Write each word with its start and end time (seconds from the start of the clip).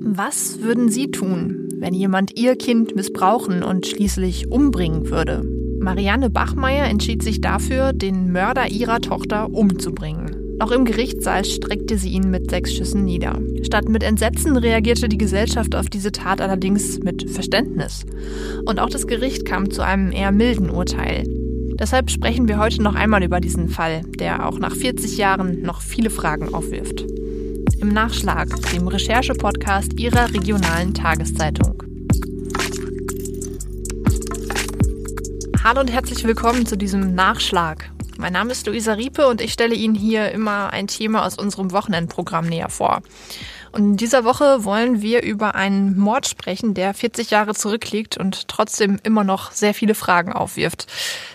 Was 0.00 0.62
würden 0.62 0.88
Sie 0.88 1.10
tun, 1.10 1.68
wenn 1.76 1.92
jemand 1.92 2.38
Ihr 2.38 2.56
Kind 2.56 2.94
missbrauchen 2.94 3.62
und 3.62 3.86
schließlich 3.86 4.50
umbringen 4.50 5.10
würde? 5.10 5.42
Marianne 5.80 6.30
Bachmeier 6.30 6.86
entschied 6.86 7.22
sich 7.22 7.40
dafür, 7.40 7.92
den 7.92 8.30
Mörder 8.30 8.70
ihrer 8.70 9.00
Tochter 9.00 9.52
umzubringen. 9.52 10.58
Auch 10.60 10.70
im 10.70 10.84
Gerichtssaal 10.84 11.44
streckte 11.44 11.98
sie 11.98 12.10
ihn 12.10 12.30
mit 12.30 12.50
sechs 12.50 12.74
Schüssen 12.74 13.04
nieder. 13.04 13.40
Statt 13.62 13.88
mit 13.88 14.02
Entsetzen 14.02 14.56
reagierte 14.56 15.08
die 15.08 15.18
Gesellschaft 15.18 15.74
auf 15.74 15.88
diese 15.88 16.12
Tat 16.12 16.40
allerdings 16.40 16.98
mit 17.00 17.30
Verständnis. 17.30 18.04
Und 18.66 18.80
auch 18.80 18.88
das 18.88 19.06
Gericht 19.06 19.44
kam 19.44 19.70
zu 19.70 19.82
einem 19.82 20.10
eher 20.10 20.32
milden 20.32 20.70
Urteil. 20.70 21.24
Deshalb 21.78 22.10
sprechen 22.10 22.48
wir 22.48 22.58
heute 22.58 22.82
noch 22.82 22.96
einmal 22.96 23.22
über 23.22 23.40
diesen 23.40 23.68
Fall, 23.68 24.02
der 24.18 24.48
auch 24.48 24.58
nach 24.58 24.74
40 24.74 25.16
Jahren 25.16 25.62
noch 25.62 25.80
viele 25.80 26.10
Fragen 26.10 26.52
aufwirft. 26.52 27.04
Im 27.80 27.90
Nachschlag, 27.90 28.48
dem 28.72 28.88
Recherche-Podcast 28.88 30.00
Ihrer 30.00 30.32
regionalen 30.34 30.94
Tageszeitung. 30.94 31.80
Hallo 35.62 35.80
und 35.80 35.92
herzlich 35.92 36.24
willkommen 36.24 36.66
zu 36.66 36.76
diesem 36.76 37.14
Nachschlag. 37.14 37.90
Mein 38.16 38.32
Name 38.32 38.50
ist 38.50 38.66
Luisa 38.66 38.94
Riepe 38.94 39.28
und 39.28 39.40
ich 39.40 39.52
stelle 39.52 39.76
Ihnen 39.76 39.94
hier 39.94 40.32
immer 40.32 40.72
ein 40.72 40.88
Thema 40.88 41.24
aus 41.24 41.38
unserem 41.38 41.70
Wochenendprogramm 41.70 42.46
näher 42.46 42.68
vor. 42.68 43.00
Und 43.70 43.82
in 43.84 43.96
dieser 43.96 44.24
Woche 44.24 44.64
wollen 44.64 45.00
wir 45.00 45.22
über 45.22 45.54
einen 45.54 45.96
Mord 45.96 46.26
sprechen, 46.26 46.74
der 46.74 46.94
40 46.94 47.30
Jahre 47.30 47.54
zurückliegt 47.54 48.18
und 48.18 48.48
trotzdem 48.48 48.98
immer 49.04 49.22
noch 49.22 49.52
sehr 49.52 49.72
viele 49.72 49.94
Fragen 49.94 50.32
aufwirft. 50.32 50.88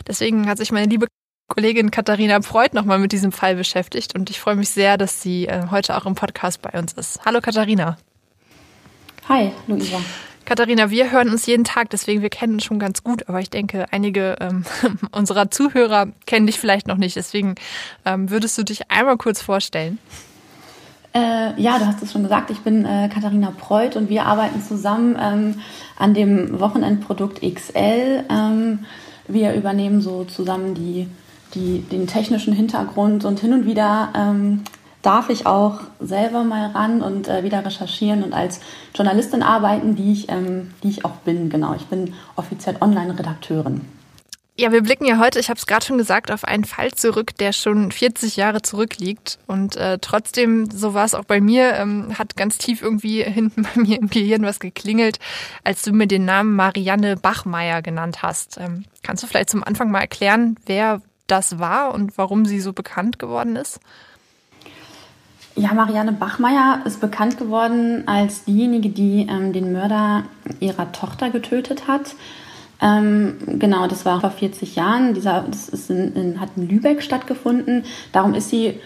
Deswegen 0.07 0.49
hat 0.49 0.57
sich 0.57 0.73
meine 0.73 0.87
liebe 0.87 1.07
Kollegin 1.47 1.91
Katharina 1.91 2.41
Freud 2.41 2.69
nochmal 2.73 2.99
mit 2.99 3.11
diesem 3.11 3.31
Fall 3.31 3.55
beschäftigt 3.55 4.15
und 4.15 4.29
ich 4.29 4.39
freue 4.39 4.55
mich 4.55 4.69
sehr, 4.69 4.97
dass 4.97 5.21
sie 5.21 5.47
äh, 5.47 5.67
heute 5.69 5.95
auch 5.97 6.05
im 6.05 6.15
Podcast 6.15 6.61
bei 6.61 6.77
uns 6.77 6.93
ist. 6.93 7.19
Hallo 7.25 7.41
Katharina. 7.41 7.97
Hi, 9.29 9.51
Luisa. 9.67 9.97
Katharina, 10.45 10.89
wir 10.89 11.11
hören 11.11 11.29
uns 11.29 11.45
jeden 11.45 11.63
Tag, 11.63 11.89
deswegen 11.89 12.21
wir 12.21 12.29
kennen 12.29 12.55
uns 12.55 12.63
schon 12.65 12.79
ganz 12.79 13.03
gut, 13.03 13.29
aber 13.29 13.39
ich 13.39 13.49
denke, 13.49 13.85
einige 13.91 14.35
ähm, 14.41 14.65
unserer 15.11 15.51
Zuhörer 15.51 16.07
kennen 16.25 16.47
dich 16.47 16.59
vielleicht 16.59 16.87
noch 16.87 16.97
nicht. 16.97 17.15
Deswegen 17.15 17.55
ähm, 18.05 18.29
würdest 18.29 18.57
du 18.57 18.63
dich 18.63 18.89
einmal 18.89 19.17
kurz 19.17 19.41
vorstellen? 19.41 19.99
Äh, 21.13 21.61
ja, 21.61 21.77
du 21.77 21.85
hast 21.85 22.01
es 22.01 22.11
schon 22.11 22.23
gesagt, 22.23 22.49
ich 22.49 22.59
bin 22.61 22.85
äh, 22.85 23.09
Katharina 23.13 23.51
Preuth 23.51 23.95
und 23.95 24.09
wir 24.09 24.25
arbeiten 24.25 24.61
zusammen 24.61 25.17
ähm, 25.21 25.61
an 25.97 26.13
dem 26.13 26.59
Wochenendprodukt 26.59 27.41
XL. 27.41 28.23
Ähm, 28.29 28.85
wir 29.27 29.53
übernehmen 29.53 30.01
so 30.01 30.23
zusammen 30.23 30.73
die 30.73 31.07
die, 31.53 31.79
den 31.79 32.07
technischen 32.07 32.53
Hintergrund 32.53 33.25
und 33.25 33.39
hin 33.39 33.53
und 33.53 33.65
wieder 33.65 34.09
ähm, 34.15 34.63
darf 35.01 35.29
ich 35.29 35.45
auch 35.45 35.81
selber 35.99 36.43
mal 36.43 36.67
ran 36.67 37.01
und 37.01 37.27
äh, 37.27 37.43
wieder 37.43 37.63
recherchieren 37.63 38.23
und 38.23 38.33
als 38.33 38.61
Journalistin 38.95 39.43
arbeiten, 39.43 39.95
die 39.95 40.13
ich, 40.13 40.29
ähm, 40.29 40.71
die 40.81 40.89
ich 40.89 41.05
auch 41.05 41.17
bin. 41.25 41.49
Genau, 41.49 41.75
ich 41.75 41.85
bin 41.85 42.13
offiziell 42.35 42.77
Online-Redakteurin. 42.79 43.81
Ja, 44.55 44.71
wir 44.71 44.83
blicken 44.83 45.05
ja 45.05 45.17
heute, 45.17 45.39
ich 45.39 45.49
habe 45.49 45.57
es 45.57 45.65
gerade 45.65 45.83
schon 45.83 45.97
gesagt, 45.97 46.31
auf 46.31 46.43
einen 46.43 46.63
Fall 46.63 46.91
zurück, 46.91 47.35
der 47.39 47.53
schon 47.53 47.91
40 47.91 48.37
Jahre 48.37 48.61
zurückliegt. 48.61 49.39
Und 49.47 49.75
äh, 49.77 49.97
trotzdem, 49.99 50.69
so 50.69 50.93
war 50.93 51.05
es 51.05 51.15
auch 51.15 51.25
bei 51.25 51.41
mir, 51.41 51.73
ähm, 51.73 52.19
hat 52.19 52.37
ganz 52.37 52.59
tief 52.59 52.83
irgendwie 52.83 53.23
hinten 53.23 53.63
bei 53.63 53.81
mir 53.81 53.97
im 53.97 54.09
Gehirn 54.09 54.43
was 54.43 54.59
geklingelt, 54.59 55.17
als 55.63 55.81
du 55.81 55.91
mir 55.91 56.05
den 56.05 56.25
Namen 56.25 56.55
Marianne 56.55 57.17
Bachmeier 57.17 57.81
genannt 57.81 58.21
hast. 58.21 58.57
Ähm, 58.59 58.85
kannst 59.01 59.23
du 59.23 59.27
vielleicht 59.27 59.49
zum 59.49 59.63
Anfang 59.63 59.89
mal 59.89 60.01
erklären, 60.01 60.55
wer 60.67 61.01
das 61.33 61.57
war 61.57 61.95
und 61.95 62.15
warum 62.19 62.45
sie 62.45 62.59
so 62.59 62.73
bekannt 62.73 63.17
geworden 63.17 63.55
ist? 63.55 63.79
Ja, 65.55 65.73
Marianne 65.73 66.11
Bachmeier 66.11 66.81
ist 66.85 67.01
bekannt 67.01 67.39
geworden 67.39 68.07
als 68.07 68.43
diejenige, 68.45 68.89
die 68.89 69.27
ähm, 69.27 69.51
den 69.51 69.73
Mörder 69.73 70.23
ihrer 70.59 70.91
Tochter 70.91 71.31
getötet 71.31 71.87
hat. 71.87 72.15
Ähm, 72.81 73.37
genau, 73.59 73.87
das 73.87 74.05
war 74.05 74.21
vor 74.21 74.29
40 74.29 74.75
Jahren. 74.75 75.15
Dieser, 75.15 75.45
das 75.47 75.89
in, 75.89 76.13
in, 76.13 76.39
hat 76.39 76.49
in 76.55 76.69
Lübeck 76.69 77.01
stattgefunden. 77.01 77.83
Darum 78.11 78.35
ist 78.35 78.49
sie 78.49 78.79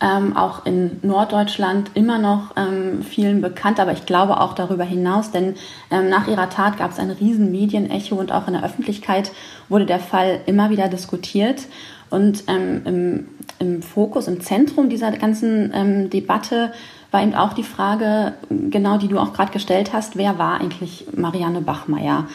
ähm, 0.00 0.36
auch 0.36 0.64
in 0.64 0.98
Norddeutschland 1.02 1.90
immer 1.94 2.18
noch 2.18 2.56
ähm, 2.56 3.02
vielen 3.02 3.42
bekannt, 3.42 3.78
aber 3.78 3.92
ich 3.92 4.06
glaube 4.06 4.40
auch 4.40 4.54
darüber 4.54 4.84
hinaus, 4.84 5.30
denn 5.30 5.54
ähm, 5.90 6.08
nach 6.08 6.26
ihrer 6.26 6.48
Tat 6.48 6.78
gab 6.78 6.90
es 6.90 6.98
ein 6.98 7.10
riesen 7.10 7.52
Medienecho 7.52 8.16
und 8.16 8.32
auch 8.32 8.46
in 8.46 8.54
der 8.54 8.64
Öffentlichkeit 8.64 9.30
wurde 9.68 9.84
der 9.84 10.00
Fall 10.00 10.40
immer 10.46 10.70
wieder 10.70 10.88
diskutiert. 10.88 11.66
Und 12.08 12.44
ähm, 12.48 12.80
im, 12.86 13.28
im, 13.58 13.82
Fokus, 13.82 14.26
im 14.26 14.40
Zentrum 14.40 14.88
dieser 14.88 15.12
ganzen 15.12 15.70
ähm, 15.74 16.10
Debatte 16.10 16.72
war 17.10 17.22
eben 17.22 17.34
auch 17.34 17.52
die 17.52 17.62
Frage, 17.62 18.32
genau 18.48 18.96
die 18.96 19.08
du 19.08 19.18
auch 19.18 19.32
gerade 19.32 19.52
gestellt 19.52 19.92
hast, 19.92 20.16
wer 20.16 20.38
war 20.38 20.60
eigentlich 20.60 21.06
Marianne 21.14 21.60
Bachmeier? 21.60 22.26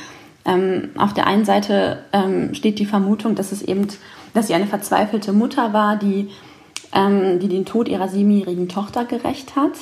Ähm, 0.45 0.89
auf 0.97 1.13
der 1.13 1.27
einen 1.27 1.45
Seite 1.45 2.03
steht 2.51 2.77
die 2.77 2.85
Vermutung, 2.85 3.35
dass 3.35 3.51
es 3.51 3.61
eben, 3.63 3.87
dass 4.33 4.47
sie 4.47 4.53
eine 4.53 4.67
verzweifelte 4.67 5.33
Mutter 5.33 5.73
war, 5.73 5.95
die 5.95 6.29
ähm, 6.95 7.39
die 7.39 7.50
den 7.50 7.66
Tod 7.66 7.88
ihrer 7.88 8.07
siebenjährigen 8.07 8.69
Tochter 8.69 9.06
gerecht 9.06 9.56
hat. 9.56 9.73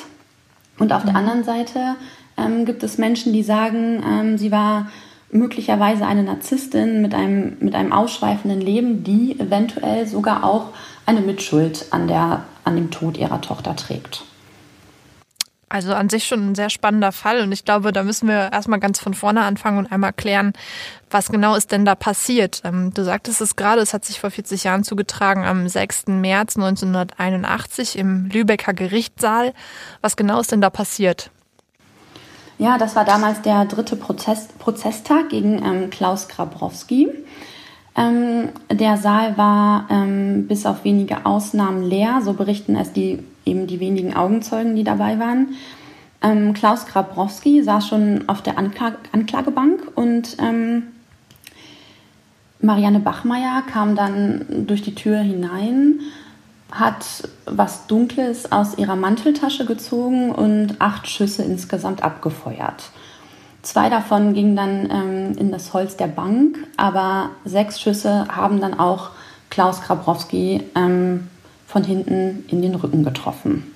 Und 0.80 0.92
auf 0.92 1.04
mhm. 1.04 1.08
der 1.08 1.16
anderen 1.16 1.44
Seite 1.44 1.96
ähm, 2.38 2.66
gibt 2.66 2.84
es 2.84 2.98
Menschen, 2.98 3.32
die 3.32 3.44
sagen, 3.44 4.04
ähm, 4.06 4.38
sie 4.38 4.52
war 4.52 4.88
möglicherweise 5.32 6.06
eine 6.06 6.24
Narzisstin 6.24 7.02
mit 7.02 7.14
einem, 7.14 7.58
mit 7.60 7.76
einem 7.76 7.92
ausschweifenden 7.92 8.62
Leben, 8.62 9.04
die 9.04 9.40
eventuell 9.40 10.08
sogar 10.08 10.44
auch 10.44 10.68
eine 11.06 11.22
Mitschuld 11.22 11.88
an, 11.92 12.08
der, 12.08 12.44
an 12.64 12.76
dem 12.76 12.92
Tod 12.92 13.18
ihrer 13.18 13.42
Tochter 13.42 13.76
trägt. 13.76 14.24
Also 15.74 15.96
an 15.96 16.08
sich 16.08 16.26
schon 16.26 16.52
ein 16.52 16.54
sehr 16.54 16.70
spannender 16.70 17.12
Fall 17.12 17.42
und 17.42 17.52
ich 17.52 17.66
glaube, 17.66 17.92
da 17.92 18.04
müssen 18.04 18.28
wir 18.28 18.52
erstmal 18.54 18.80
ganz 18.80 19.00
von 19.00 19.16
vorne 19.16 19.42
anfangen 19.42 19.80
und 19.80 19.92
einmal 19.92 20.14
klären, 20.14 20.54
was 21.10 21.30
genau 21.30 21.56
ist 21.56 21.72
denn 21.72 21.84
da 21.84 21.96
passiert. 21.96 22.62
Ähm, 22.64 22.94
du 22.94 23.04
sagtest 23.04 23.42
es 23.42 23.56
gerade, 23.56 23.82
es 23.82 23.92
hat 23.92 24.06
sich 24.06 24.20
vor 24.20 24.30
40 24.30 24.66
Jahren 24.66 24.84
zugetragen 24.84 25.44
am 25.44 25.68
6. 25.68 26.10
März 26.10 26.58
1981 26.58 27.98
im 27.98 28.26
Lübecker 28.26 28.76
Gerichtssaal. 28.76 29.52
Was 30.02 30.16
genau 30.16 30.40
ist 30.40 30.52
denn 30.52 30.62
da 30.62 30.70
passiert? 30.70 31.32
Ja, 32.60 32.78
das 32.78 32.96
war 32.96 33.04
damals 33.04 33.42
der 33.42 33.66
dritte 33.66 33.96
Prozess, 33.96 34.50
Prozesstag 34.60 35.30
gegen 35.30 35.66
ähm, 35.66 35.90
Klaus 35.90 36.28
Grabrowski. 36.28 37.10
Ähm, 37.96 38.50
der 38.72 38.98
Saal 38.98 39.40
war 39.40 39.88
ähm, 39.90 40.46
bis 40.48 40.68
auf 40.68 40.84
wenige 40.84 41.26
Ausnahmen 41.26 41.82
leer, 41.82 42.22
so 42.24 42.34
berichten 42.34 42.76
es 42.76 42.94
die 42.94 43.24
eben 43.46 43.68
die 43.68 43.80
wenigen 43.80 44.16
Augenzeugen, 44.16 44.76
die 44.76 44.84
dabei 44.84 45.20
waren. 45.20 45.56
Ähm, 46.22 46.54
Klaus 46.54 46.86
Grabrowski 46.86 47.64
saß 47.64 47.88
schon 47.88 48.28
auf 48.28 48.42
der 48.42 48.58
Anklag 48.58 48.96
Anklagebank 49.12 49.82
und 49.96 50.38
ähm, 50.40 50.84
Marianne 52.62 53.00
Bachmeier 53.00 53.62
kam 53.70 53.96
dann 53.96 54.66
durch 54.66 54.82
die 54.82 54.96
Tür 54.96 55.20
hinein, 55.20 56.00
hat 56.72 57.28
was 57.46 57.88
Dunkles 57.88 58.54
aus 58.54 58.78
ihrer 58.78 58.96
Manteltasche 58.96 59.66
gezogen 59.66 60.32
und 60.32 60.80
acht 60.80 61.10
Schüsse 61.10 61.44
insgesamt 61.44 62.04
abgefeuert. 62.04 62.92
Zwei 63.64 63.90
davon 63.90 64.34
gingen 64.34 64.56
dann 64.56 64.90
ähm, 64.90 65.38
in 65.38 65.52
das 65.52 65.74
Holz 65.74 65.98
der 65.98 66.08
Bank, 66.08 66.58
aber 66.78 67.32
sechs 67.44 67.82
Schüsse 67.82 68.28
haben 68.30 68.62
dann 68.62 68.80
auch 68.80 69.12
Klaus 69.50 69.82
Grabrowski 69.82 70.64
ähm, 70.76 71.28
von 71.68 71.84
hinten 71.84 72.46
in 72.48 72.62
den 72.62 72.76
Rücken 72.76 73.04
getroffen. 73.04 73.74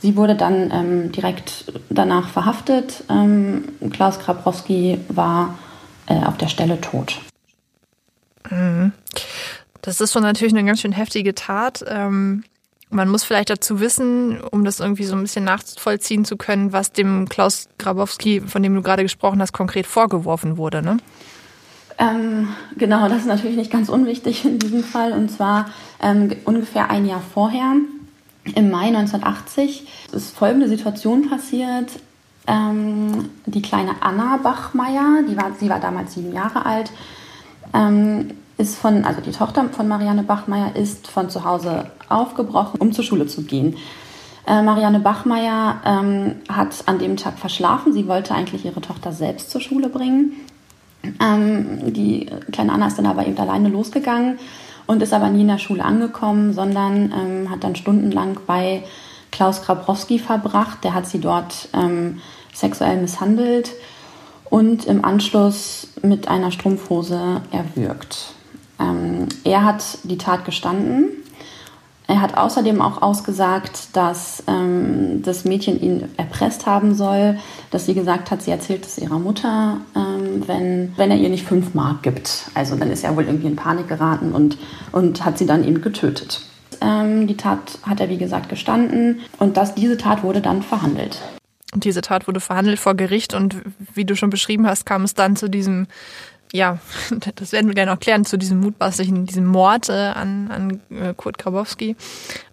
Sie 0.00 0.16
wurde 0.16 0.34
dann 0.34 0.70
ähm, 0.72 1.12
direkt 1.12 1.72
danach 1.90 2.28
verhaftet. 2.28 3.04
Ähm, 3.08 3.64
Klaus 3.90 4.18
Krabrowski 4.18 4.98
war 5.08 5.58
äh, 6.06 6.24
auf 6.24 6.36
der 6.36 6.48
Stelle 6.48 6.80
tot. 6.80 7.20
Mhm. 8.50 8.92
Das 9.82 10.00
ist 10.00 10.12
schon 10.12 10.22
natürlich 10.22 10.52
eine 10.52 10.64
ganz 10.64 10.80
schön 10.80 10.92
heftige 10.92 11.34
Tat. 11.34 11.84
Ähm, 11.86 12.44
man 12.90 13.08
muss 13.08 13.22
vielleicht 13.22 13.50
dazu 13.50 13.80
wissen, 13.80 14.40
um 14.40 14.64
das 14.64 14.80
irgendwie 14.80 15.04
so 15.04 15.14
ein 15.14 15.22
bisschen 15.22 15.44
nachvollziehen 15.44 16.24
zu 16.24 16.36
können, 16.36 16.72
was 16.72 16.92
dem 16.92 17.28
Klaus 17.28 17.68
Grabowski, 17.78 18.40
von 18.40 18.62
dem 18.62 18.74
du 18.74 18.82
gerade 18.82 19.04
gesprochen 19.04 19.40
hast, 19.40 19.52
konkret 19.52 19.86
vorgeworfen 19.86 20.56
wurde. 20.56 20.82
Ne? 20.82 20.96
Ähm, 22.00 22.48
genau, 22.78 23.08
das 23.08 23.18
ist 23.18 23.26
natürlich 23.26 23.56
nicht 23.56 23.70
ganz 23.70 23.90
unwichtig 23.90 24.44
in 24.44 24.58
diesem 24.58 24.82
Fall. 24.82 25.12
Und 25.12 25.30
zwar 25.30 25.66
ähm, 26.02 26.30
ungefähr 26.46 26.90
ein 26.90 27.06
Jahr 27.06 27.22
vorher, 27.34 27.74
im 28.54 28.70
Mai 28.70 28.86
1980, 28.86 29.86
ist 30.12 30.36
folgende 30.36 30.66
Situation 30.66 31.28
passiert. 31.28 31.90
Ähm, 32.46 33.28
die 33.44 33.60
kleine 33.60 33.96
Anna 34.00 34.38
Bachmeier, 34.42 35.22
die 35.28 35.36
war, 35.36 35.52
sie 35.60 35.68
war 35.68 35.78
damals 35.78 36.14
sieben 36.14 36.32
Jahre 36.32 36.64
alt, 36.64 36.90
ähm, 37.74 38.30
ist 38.56 38.78
von, 38.78 39.04
also 39.04 39.20
die 39.20 39.30
Tochter 39.30 39.68
von 39.68 39.86
Marianne 39.86 40.22
Bachmeier 40.22 40.74
ist 40.74 41.06
von 41.06 41.28
zu 41.28 41.44
Hause 41.44 41.90
aufgebrochen, 42.08 42.80
um 42.80 42.92
zur 42.92 43.04
Schule 43.04 43.26
zu 43.26 43.42
gehen. 43.42 43.76
Äh, 44.46 44.62
Marianne 44.62 45.00
Bachmeier 45.00 45.80
ähm, 45.84 46.36
hat 46.48 46.82
an 46.86 46.98
dem 46.98 47.18
Tag 47.18 47.38
verschlafen. 47.38 47.92
Sie 47.92 48.08
wollte 48.08 48.34
eigentlich 48.34 48.64
ihre 48.64 48.80
Tochter 48.80 49.12
selbst 49.12 49.50
zur 49.50 49.60
Schule 49.60 49.90
bringen. 49.90 50.32
Ähm, 51.20 51.92
die 51.92 52.26
kleine 52.52 52.72
Anna 52.72 52.86
ist 52.88 52.98
dann 52.98 53.06
aber 53.06 53.26
eben 53.26 53.38
alleine 53.38 53.68
losgegangen 53.68 54.38
und 54.86 55.02
ist 55.02 55.12
aber 55.12 55.28
nie 55.28 55.42
in 55.42 55.48
der 55.48 55.58
Schule 55.58 55.84
angekommen, 55.84 56.52
sondern 56.52 57.12
ähm, 57.12 57.50
hat 57.50 57.64
dann 57.64 57.76
stundenlang 57.76 58.38
bei 58.46 58.82
Klaus 59.30 59.62
Grabrowski 59.62 60.18
verbracht. 60.18 60.84
Der 60.84 60.94
hat 60.94 61.06
sie 61.06 61.20
dort 61.20 61.68
ähm, 61.72 62.20
sexuell 62.52 63.00
misshandelt 63.00 63.70
und 64.50 64.84
im 64.86 65.04
Anschluss 65.04 65.88
mit 66.02 66.28
einer 66.28 66.50
Strumpfhose 66.50 67.40
erwürgt. 67.52 68.34
Ähm, 68.80 69.28
er 69.44 69.64
hat 69.64 69.98
die 70.02 70.18
Tat 70.18 70.44
gestanden. 70.44 71.10
Er 72.08 72.20
hat 72.20 72.36
außerdem 72.36 72.82
auch 72.82 73.02
ausgesagt, 73.02 73.90
dass 73.92 74.42
ähm, 74.48 75.22
das 75.22 75.44
Mädchen 75.44 75.80
ihn 75.80 76.08
erpresst 76.16 76.66
haben 76.66 76.96
soll, 76.96 77.38
dass 77.70 77.86
sie 77.86 77.94
gesagt 77.94 78.32
hat, 78.32 78.42
sie 78.42 78.50
erzählt 78.50 78.84
es 78.84 78.98
ihrer 78.98 79.20
Mutter, 79.20 79.76
ähm, 80.40 80.48
wenn, 80.48 80.92
wenn 80.96 81.10
er 81.10 81.16
ihr 81.16 81.28
nicht 81.28 81.46
fünf 81.46 81.74
Mark 81.74 82.02
gibt. 82.02 82.50
Also 82.54 82.76
dann 82.76 82.90
ist 82.90 83.04
er 83.04 83.16
wohl 83.16 83.24
irgendwie 83.24 83.48
in 83.48 83.56
Panik 83.56 83.88
geraten 83.88 84.32
und, 84.32 84.58
und 84.92 85.24
hat 85.24 85.38
sie 85.38 85.46
dann 85.46 85.64
eben 85.64 85.80
getötet. 85.80 86.42
Ähm, 86.80 87.26
die 87.26 87.36
Tat 87.36 87.78
hat 87.82 88.00
er, 88.00 88.08
wie 88.08 88.18
gesagt, 88.18 88.48
gestanden 88.48 89.20
und 89.38 89.56
dass 89.56 89.74
diese 89.74 89.96
Tat 89.96 90.22
wurde 90.22 90.40
dann 90.40 90.62
verhandelt. 90.62 91.20
Und 91.72 91.84
diese 91.84 92.00
Tat 92.00 92.26
wurde 92.26 92.40
verhandelt 92.40 92.78
vor 92.78 92.94
Gericht 92.94 93.34
und 93.34 93.56
wie 93.94 94.04
du 94.04 94.16
schon 94.16 94.30
beschrieben 94.30 94.66
hast, 94.66 94.86
kam 94.86 95.04
es 95.04 95.14
dann 95.14 95.36
zu 95.36 95.48
diesem 95.48 95.86
ja, 96.52 96.78
das 97.36 97.52
werden 97.52 97.68
wir 97.68 97.74
gleich 97.74 97.86
noch 97.86 98.00
klären, 98.00 98.24
zu 98.24 98.36
diesem 98.36 98.60
mutmaßlichen, 98.60 99.26
diesem 99.26 99.46
Mord 99.46 99.88
äh, 99.88 99.92
an, 99.92 100.50
an 100.50 100.80
äh, 100.90 101.14
Kurt 101.16 101.38
Grabowski. 101.38 101.96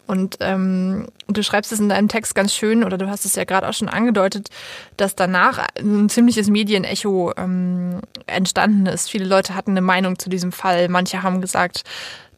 Und 0.07 0.37
ähm, 0.39 1.07
du 1.27 1.43
schreibst 1.43 1.71
es 1.71 1.79
in 1.79 1.89
deinem 1.89 2.07
Text 2.07 2.33
ganz 2.33 2.53
schön, 2.53 2.83
oder 2.83 2.97
du 2.97 3.09
hast 3.09 3.25
es 3.25 3.35
ja 3.35 3.43
gerade 3.43 3.67
auch 3.67 3.73
schon 3.73 3.89
angedeutet, 3.89 4.49
dass 4.95 5.15
danach 5.15 5.67
ein 5.77 6.07
ziemliches 6.09 6.49
Medienecho 6.49 7.33
ähm, 7.37 7.99
entstanden 8.25 8.85
ist. 8.85 9.09
Viele 9.09 9.25
Leute 9.25 9.53
hatten 9.53 9.71
eine 9.71 9.81
Meinung 9.81 10.17
zu 10.17 10.29
diesem 10.29 10.53
Fall. 10.53 10.87
Manche 10.87 11.23
haben 11.23 11.41
gesagt, 11.41 11.83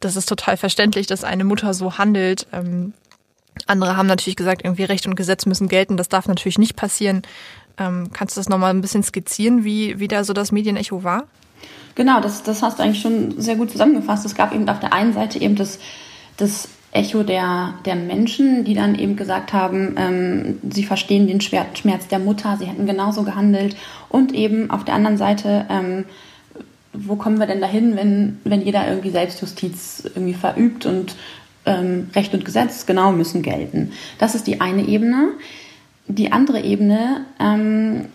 das 0.00 0.16
ist 0.16 0.28
total 0.28 0.56
verständlich, 0.56 1.06
dass 1.06 1.24
eine 1.24 1.44
Mutter 1.44 1.72
so 1.72 1.96
handelt. 1.96 2.46
Ähm, 2.52 2.92
andere 3.66 3.96
haben 3.96 4.06
natürlich 4.06 4.36
gesagt, 4.36 4.62
irgendwie 4.64 4.84
Recht 4.84 5.06
und 5.06 5.14
Gesetz 5.14 5.46
müssen 5.46 5.68
gelten. 5.68 5.96
Das 5.96 6.08
darf 6.08 6.26
natürlich 6.26 6.58
nicht 6.58 6.74
passieren. 6.74 7.22
Ähm, 7.78 8.10
kannst 8.12 8.36
du 8.36 8.40
das 8.40 8.48
nochmal 8.48 8.74
ein 8.74 8.80
bisschen 8.80 9.02
skizzieren, 9.02 9.64
wie, 9.64 10.00
wie 10.00 10.08
da 10.08 10.24
so 10.24 10.32
das 10.32 10.50
Medienecho 10.50 11.04
war? 11.04 11.24
Genau, 11.94 12.20
das, 12.20 12.42
das 12.42 12.62
hast 12.62 12.78
du 12.78 12.82
eigentlich 12.82 13.02
schon 13.02 13.40
sehr 13.40 13.56
gut 13.56 13.70
zusammengefasst. 13.70 14.24
Es 14.24 14.34
gab 14.34 14.54
eben 14.54 14.68
auf 14.68 14.80
der 14.80 14.92
einen 14.92 15.12
Seite 15.12 15.38
eben 15.38 15.56
das, 15.56 15.78
das 16.36 16.68
Echo 16.92 17.22
der, 17.22 17.74
der 17.84 17.94
Menschen, 17.94 18.64
die 18.64 18.74
dann 18.74 18.96
eben 18.96 19.16
gesagt 19.16 19.52
haben, 19.52 19.94
ähm, 19.96 20.58
sie 20.68 20.84
verstehen 20.84 21.28
den 21.28 21.40
Schmerz 21.40 22.08
der 22.10 22.18
Mutter, 22.18 22.56
sie 22.58 22.66
hätten 22.66 22.86
genauso 22.86 23.22
gehandelt. 23.22 23.76
Und 24.08 24.34
eben 24.34 24.70
auf 24.70 24.84
der 24.84 24.94
anderen 24.94 25.16
Seite, 25.16 25.66
ähm, 25.70 26.04
wo 26.92 27.14
kommen 27.14 27.38
wir 27.38 27.46
denn 27.46 27.60
dahin, 27.60 27.96
wenn, 27.96 28.38
wenn 28.44 28.62
jeder 28.62 28.88
irgendwie 28.88 29.10
Selbstjustiz 29.10 30.02
irgendwie 30.04 30.34
verübt 30.34 30.86
und 30.86 31.14
ähm, 31.64 32.10
Recht 32.14 32.34
und 32.34 32.44
Gesetz 32.44 32.86
genau 32.86 33.12
müssen 33.12 33.42
gelten. 33.42 33.92
Das 34.18 34.34
ist 34.34 34.46
die 34.46 34.60
eine 34.60 34.86
Ebene. 34.86 35.28
Die 36.08 36.32
andere 36.32 36.60
Ebene 36.60 37.24
ähm, 37.38 38.06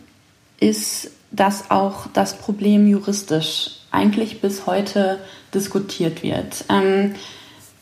ist 0.59 1.11
dass 1.35 1.71
auch 1.71 2.07
das 2.13 2.37
Problem 2.37 2.87
juristisch 2.87 3.71
eigentlich 3.91 4.41
bis 4.41 4.65
heute 4.65 5.19
diskutiert 5.53 6.23
wird. 6.23 6.65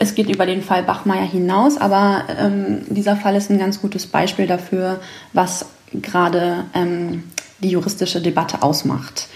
Es 0.03 0.15
geht 0.15 0.27
über 0.27 0.45
den 0.45 0.61
Fall 0.61 0.83
Bachmeier 0.83 1.25
hinaus, 1.25 1.77
aber 1.77 2.23
ähm, 2.37 2.81
dieser 2.89 3.15
Fall 3.15 3.37
ist 3.37 3.49
ein 3.49 3.57
ganz 3.57 3.79
gutes 3.81 4.05
Beispiel 4.05 4.47
dafür, 4.47 4.99
was 5.31 5.65
gerade 5.93 6.65
ähm, 6.73 7.23
die 7.59 7.69
juristische 7.69 8.19
Debatte 8.19 8.63
ausmacht. 8.63 9.29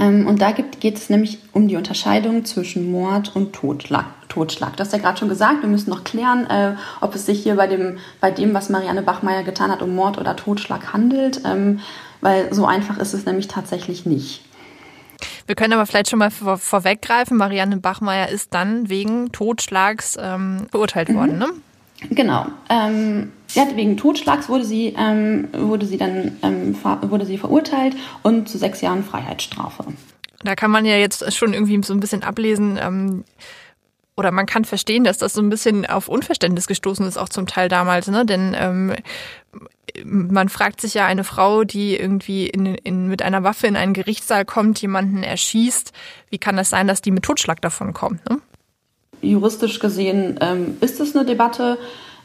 Ähm, 0.00 0.26
und 0.26 0.42
da 0.42 0.50
gibt, 0.50 0.80
geht 0.80 0.96
es 0.96 1.10
nämlich 1.10 1.38
um 1.52 1.68
die 1.68 1.76
Unterscheidung 1.76 2.44
zwischen 2.44 2.90
Mord 2.90 3.36
und 3.36 3.52
Totschlag. 3.52 4.06
Totschlag. 4.28 4.76
Du 4.76 4.80
hast 4.80 4.92
ja 4.92 4.98
gerade 4.98 5.16
schon 5.16 5.28
gesagt, 5.28 5.62
wir 5.62 5.68
müssen 5.68 5.90
noch 5.90 6.02
klären, 6.02 6.50
äh, 6.50 6.74
ob 7.00 7.14
es 7.14 7.24
sich 7.26 7.40
hier 7.40 7.54
bei 7.54 7.68
dem, 7.68 7.98
bei 8.20 8.32
dem, 8.32 8.52
was 8.52 8.68
Marianne 8.68 9.02
Bachmeier 9.02 9.44
getan 9.44 9.70
hat, 9.70 9.80
um 9.80 9.94
Mord 9.94 10.18
oder 10.18 10.34
Totschlag 10.34 10.92
handelt. 10.92 11.42
Ähm, 11.44 11.78
weil 12.20 12.52
so 12.52 12.66
einfach 12.66 12.98
ist 12.98 13.14
es 13.14 13.26
nämlich 13.26 13.46
tatsächlich 13.46 14.06
nicht. 14.06 14.42
Wir 15.46 15.54
können 15.54 15.72
aber 15.72 15.86
vielleicht 15.86 16.10
schon 16.10 16.18
mal 16.18 16.30
vor, 16.30 16.58
vorweggreifen. 16.58 17.36
Marianne 17.36 17.76
Bachmeier 17.76 18.28
ist 18.28 18.52
dann 18.52 18.88
wegen 18.88 19.32
Totschlags 19.32 20.16
ähm, 20.20 20.66
verurteilt 20.70 21.12
worden, 21.14 21.34
mhm. 21.34 21.38
ne? 21.38 21.48
Genau. 22.10 22.46
Ähm, 22.68 23.32
sie 23.46 23.60
hat 23.60 23.74
wegen 23.76 23.96
Totschlags 23.96 24.48
wurde 24.48 24.64
sie, 24.64 24.94
ähm, 24.98 25.48
wurde 25.52 25.86
sie 25.86 25.96
dann 25.96 26.36
ähm, 26.42 26.76
wurde 27.02 27.24
sie 27.24 27.38
verurteilt 27.38 27.96
und 28.22 28.48
zu 28.48 28.58
sechs 28.58 28.80
Jahren 28.82 29.02
Freiheitsstrafe. 29.02 29.84
Da 30.44 30.54
kann 30.54 30.70
man 30.70 30.84
ja 30.84 30.96
jetzt 30.96 31.32
schon 31.34 31.54
irgendwie 31.54 31.82
so 31.82 31.94
ein 31.94 32.00
bisschen 32.00 32.22
ablesen, 32.22 32.78
ähm, 32.80 33.24
oder 34.16 34.30
man 34.32 34.46
kann 34.46 34.64
verstehen, 34.64 35.04
dass 35.04 35.18
das 35.18 35.34
so 35.34 35.42
ein 35.42 35.50
bisschen 35.50 35.86
auf 35.86 36.08
Unverständnis 36.08 36.66
gestoßen 36.66 37.06
ist, 37.06 37.18
auch 37.18 37.28
zum 37.28 37.46
Teil 37.46 37.68
damals, 37.68 38.08
ne? 38.08 38.24
Denn 38.24 38.56
ähm, 38.58 38.94
man 40.04 40.48
fragt 40.48 40.80
sich 40.80 40.94
ja 40.94 41.06
eine 41.06 41.24
Frau, 41.24 41.64
die 41.64 41.96
irgendwie 41.96 42.46
in, 42.46 42.66
in, 42.66 43.08
mit 43.08 43.22
einer 43.22 43.44
Waffe 43.44 43.66
in 43.66 43.76
einen 43.76 43.92
Gerichtssaal 43.92 44.44
kommt, 44.44 44.80
jemanden 44.80 45.22
erschießt, 45.22 45.92
wie 46.30 46.38
kann 46.38 46.56
das 46.56 46.70
sein, 46.70 46.88
dass 46.88 47.02
die 47.02 47.10
mit 47.10 47.24
Totschlag 47.24 47.60
davon 47.60 47.92
kommt? 47.92 48.28
Ne? 48.28 48.40
Juristisch 49.22 49.78
gesehen 49.78 50.38
ähm, 50.40 50.76
ist 50.80 51.00
es 51.00 51.14
eine 51.14 51.24
Debatte. 51.24 51.78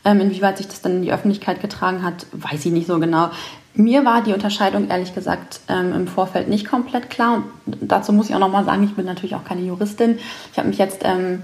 Ähm, 0.04 0.20
inwieweit 0.20 0.58
sich 0.58 0.68
das 0.68 0.82
dann 0.82 0.94
in 0.94 1.02
die 1.04 1.14
Öffentlichkeit 1.14 1.62
getragen 1.62 2.04
hat, 2.04 2.26
weiß 2.32 2.66
ich 2.66 2.72
nicht 2.72 2.88
so 2.88 3.00
genau. 3.00 3.30
Mir 3.76 4.04
war 4.04 4.24
die 4.24 4.34
Unterscheidung 4.34 4.90
ehrlich 4.90 5.14
gesagt 5.14 5.62
ähm, 5.70 5.94
im 5.94 6.08
Vorfeld 6.08 6.48
nicht 6.48 6.68
komplett 6.68 7.10
klar. 7.10 7.44
Und 7.66 7.78
dazu 7.82 8.12
muss 8.12 8.28
ich 8.30 8.36
auch 8.36 8.40
nochmal 8.40 8.66
sagen, 8.66 8.84
ich 8.84 8.96
bin 8.96 9.06
natürlich 9.06 9.36
auch 9.36 9.46
keine 9.46 9.62
Juristin. 9.62 10.18
Ich 10.52 10.58
habe 10.58 10.68
mich 10.68 10.80
jetzt 10.80 11.02
ähm, 11.04 11.44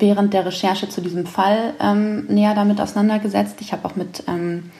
während 0.00 0.34
der 0.34 0.46
Recherche 0.46 0.88
zu 0.88 1.00
diesem 1.00 1.26
Fall 1.26 1.74
ähm, 1.80 2.26
näher 2.26 2.54
damit 2.54 2.80
auseinandergesetzt. 2.80 3.56
Ich 3.60 3.72
habe 3.72 3.84
auch 3.86 3.96
mit 3.96 4.24
ähm, 4.28 4.70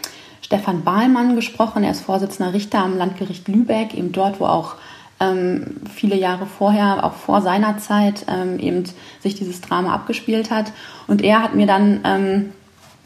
Stefan 0.43 0.85
Bahlmann 0.85 1.35
gesprochen. 1.35 1.85
Er 1.85 1.91
ist 1.91 2.03
Vorsitzender 2.03 2.53
Richter 2.53 2.79
am 2.79 2.97
Landgericht 2.97 3.49
Lübeck, 3.49 3.95
eben 3.95 4.13
dort, 4.13 4.41
wo 4.41 4.47
auch 4.47 4.77
ähm, 5.19 5.81
viele 5.93 6.17
Jahre 6.17 6.47
vorher, 6.47 7.05
auch 7.05 7.15
vor 7.15 7.41
seiner 7.41 7.79
Zeit, 7.79 8.27
ähm, 8.29 8.59
eben 8.59 8.85
sich 9.21 9.35
dieses 9.35 9.61
Drama 9.61 9.95
abgespielt 9.95 10.51
hat. 10.51 10.73
Und 11.07 11.23
er 11.23 11.43
hat 11.43 11.55
mir 11.55 11.67
dann 11.67 12.01
ähm, 12.05 12.53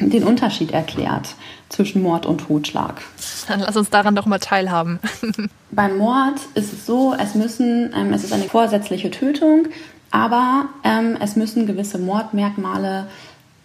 den 0.01 0.25
Unterschied 0.25 0.73
erklärt 0.73 1.35
zwischen 1.69 2.03
Mord 2.03 2.27
und 2.27 2.39
Totschlag. 2.39 3.01
Dann 3.49 3.61
lass 3.61 3.77
uns 3.77 3.91
daran 3.91 4.17
doch 4.17 4.27
mal 4.27 4.39
teilhaben. 4.39 4.99
Beim 5.71 5.99
Mord 5.99 6.41
ist 6.55 6.73
es 6.73 6.87
so, 6.87 7.15
es 7.17 7.35
müssen, 7.35 7.93
ähm, 7.95 8.13
es 8.13 8.25
ist 8.25 8.33
eine 8.33 8.45
vorsätzliche 8.45 9.11
Tötung. 9.11 9.69
Aber 10.11 10.69
ähm, 10.85 11.17
es 11.21 11.37
müssen 11.37 11.67
gewisse 11.67 11.99
Mordmerkmale, 11.99 13.07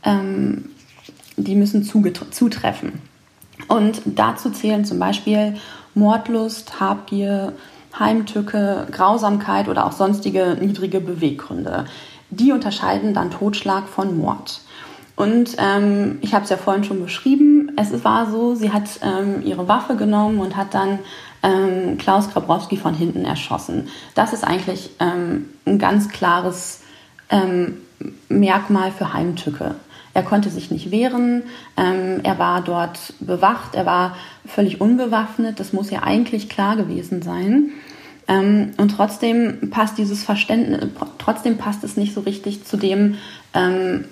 ähm, 0.04 0.70
die 1.38 1.56
müssen 1.56 1.84
zutreffen. 1.84 3.02
Und 3.68 4.02
dazu 4.06 4.50
zählen 4.52 4.86
zum 4.86 5.00
Beispiel 5.00 5.56
Mordlust, 5.96 6.80
Habgier, 6.80 7.54
Heimtücke, 7.98 8.88
Grausamkeit 8.92 9.70
oder 9.70 9.86
auch 9.86 9.92
sonstige 9.92 10.58
niedrige 10.60 11.00
Beweggründe. 11.00 11.86
Die 12.30 12.52
unterscheiden 12.52 13.14
dann 13.14 13.32
Totschlag 13.32 13.88
von 13.88 14.18
Mord. 14.18 14.62
Und 15.16 15.56
ähm, 15.58 16.18
ich 16.22 16.34
habe 16.34 16.44
es 16.44 16.50
ja 16.50 16.58
vorhin 16.58 16.84
schon 16.84 17.02
beschrieben, 17.02 17.72
es 17.78 18.04
war 18.04 18.30
so, 18.30 18.56
sie 18.56 18.72
hat 18.72 18.84
ähm, 19.02 19.42
ihre 19.46 19.68
Waffe 19.70 19.96
genommen 19.96 20.40
und 20.40 20.58
hat 20.58 20.74
dann 20.74 21.00
ähm, 21.46 21.98
Klaus 21.98 22.30
Grabrowski 22.32 22.75
von 22.75 22.94
hinten 22.94 23.24
erschossen. 23.24 23.88
Das 24.16 24.34
ist 24.34 24.44
eigentlich 24.44 24.90
ähm, 25.00 25.46
ein 25.66 25.80
ganz 25.80 26.10
klares 26.10 26.82
ähm, 27.30 27.78
Merkmal 28.28 28.92
für 28.92 29.14
Heimtücke. 29.14 29.75
Er 30.14 30.24
konnte 30.24 30.50
sich 30.50 30.72
nicht 30.72 30.92
wehren, 30.92 31.44
ähm, 31.78 32.22
er 32.24 32.40
war 32.40 32.62
dort 32.62 33.14
bewacht, 33.20 33.75
er 33.75 33.86
war 33.86 34.16
völlig 34.46 34.80
unbewaffnet, 34.80 35.60
das 35.60 35.74
muss 35.74 35.92
ja 35.92 36.04
eigentlich 36.04 36.50
klar 36.50 36.78
gewesen 36.78 37.22
sein. 37.22 37.72
Ähm, 38.28 38.72
und 38.78 38.90
trotzdem 38.90 39.70
passt 39.70 39.98
dieses 39.98 40.24
Verständnis, 40.24 40.90
trotzdem 41.20 41.58
passt 41.58 41.84
es 41.84 41.98
nicht 41.98 42.14
so 42.14 42.22
richtig 42.22 42.64
zu 42.66 42.78
dem, 42.78 43.16
ähm, 43.54 44.06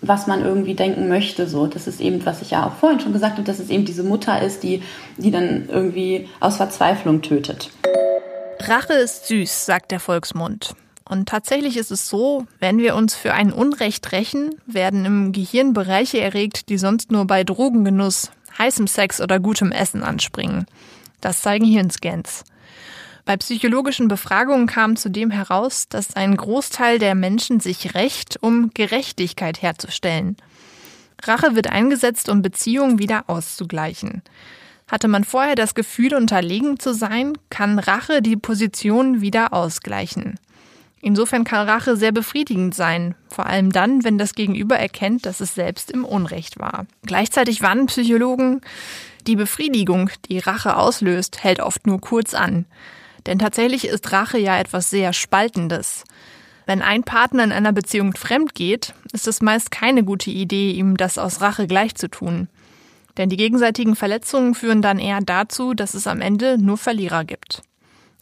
was 0.00 0.26
man 0.26 0.44
irgendwie 0.44 0.74
denken 0.74 1.08
möchte. 1.08 1.48
So, 1.48 1.66
das 1.66 1.86
ist 1.86 2.00
eben, 2.00 2.24
was 2.24 2.42
ich 2.42 2.50
ja 2.50 2.66
auch 2.66 2.74
vorhin 2.74 3.00
schon 3.00 3.12
gesagt 3.12 3.34
habe, 3.34 3.44
dass 3.44 3.58
es 3.58 3.70
eben 3.70 3.84
diese 3.84 4.02
Mutter 4.02 4.42
ist, 4.42 4.62
die, 4.62 4.82
die 5.16 5.30
dann 5.30 5.68
irgendwie 5.68 6.28
aus 6.40 6.56
Verzweiflung 6.56 7.22
tötet. 7.22 7.70
Rache 8.60 8.94
ist 8.94 9.26
süß, 9.26 9.66
sagt 9.66 9.90
der 9.90 10.00
Volksmund. 10.00 10.74
Und 11.08 11.28
tatsächlich 11.28 11.76
ist 11.76 11.90
es 11.90 12.08
so, 12.08 12.46
wenn 12.60 12.78
wir 12.78 12.94
uns 12.94 13.16
für 13.16 13.34
ein 13.34 13.52
Unrecht 13.52 14.12
rächen, 14.12 14.54
werden 14.66 15.04
im 15.04 15.32
Gehirn 15.32 15.72
Bereiche 15.72 16.20
erregt, 16.20 16.68
die 16.68 16.78
sonst 16.78 17.10
nur 17.10 17.26
bei 17.26 17.42
Drogengenuss, 17.42 18.30
heißem 18.58 18.86
Sex 18.86 19.20
oder 19.20 19.40
gutem 19.40 19.72
Essen 19.72 20.04
anspringen. 20.04 20.66
Das 21.20 21.42
zeigen 21.42 21.64
Hirnscans. 21.64 22.44
Bei 23.24 23.36
psychologischen 23.36 24.08
Befragungen 24.08 24.66
kam 24.66 24.96
zudem 24.96 25.30
heraus, 25.30 25.88
dass 25.88 26.16
ein 26.16 26.36
Großteil 26.36 26.98
der 26.98 27.14
Menschen 27.14 27.60
sich 27.60 27.94
rächt, 27.94 28.38
um 28.42 28.70
Gerechtigkeit 28.74 29.62
herzustellen. 29.62 30.36
Rache 31.22 31.54
wird 31.54 31.70
eingesetzt, 31.70 32.28
um 32.28 32.42
Beziehungen 32.42 32.98
wieder 32.98 33.24
auszugleichen. 33.28 34.22
Hatte 34.88 35.06
man 35.06 35.24
vorher 35.24 35.54
das 35.54 35.74
Gefühl, 35.74 36.14
unterlegen 36.14 36.78
zu 36.78 36.94
sein, 36.94 37.34
kann 37.50 37.78
Rache 37.78 38.22
die 38.22 38.36
Position 38.36 39.20
wieder 39.20 39.52
ausgleichen. 39.52 40.38
Insofern 41.02 41.44
kann 41.44 41.68
Rache 41.68 41.96
sehr 41.96 42.12
befriedigend 42.12 42.74
sein, 42.74 43.14
vor 43.28 43.46
allem 43.46 43.72
dann, 43.72 44.04
wenn 44.04 44.18
das 44.18 44.34
Gegenüber 44.34 44.78
erkennt, 44.78 45.24
dass 45.24 45.40
es 45.40 45.54
selbst 45.54 45.90
im 45.90 46.04
Unrecht 46.04 46.58
war. 46.58 46.86
Gleichzeitig 47.06 47.62
warnen 47.62 47.86
Psychologen, 47.86 48.60
die 49.26 49.36
Befriedigung, 49.36 50.10
die 50.28 50.38
Rache 50.38 50.76
auslöst, 50.76 51.42
hält 51.42 51.60
oft 51.60 51.86
nur 51.86 52.00
kurz 52.00 52.34
an. 52.34 52.66
Denn 53.26 53.38
tatsächlich 53.38 53.86
ist 53.86 54.12
Rache 54.12 54.38
ja 54.38 54.58
etwas 54.58 54.90
sehr 54.90 55.12
Spaltendes. 55.12 56.04
Wenn 56.66 56.82
ein 56.82 57.02
Partner 57.02 57.44
in 57.44 57.52
einer 57.52 57.72
Beziehung 57.72 58.14
fremd 58.14 58.54
geht, 58.54 58.94
ist 59.12 59.26
es 59.26 59.42
meist 59.42 59.70
keine 59.70 60.04
gute 60.04 60.30
Idee, 60.30 60.70
ihm 60.72 60.96
das 60.96 61.18
aus 61.18 61.40
Rache 61.40 61.66
gleichzutun. 61.66 62.48
Denn 63.16 63.28
die 63.28 63.36
gegenseitigen 63.36 63.96
Verletzungen 63.96 64.54
führen 64.54 64.82
dann 64.82 64.98
eher 64.98 65.20
dazu, 65.20 65.74
dass 65.74 65.94
es 65.94 66.06
am 66.06 66.20
Ende 66.20 66.58
nur 66.58 66.78
Verlierer 66.78 67.24
gibt. 67.24 67.62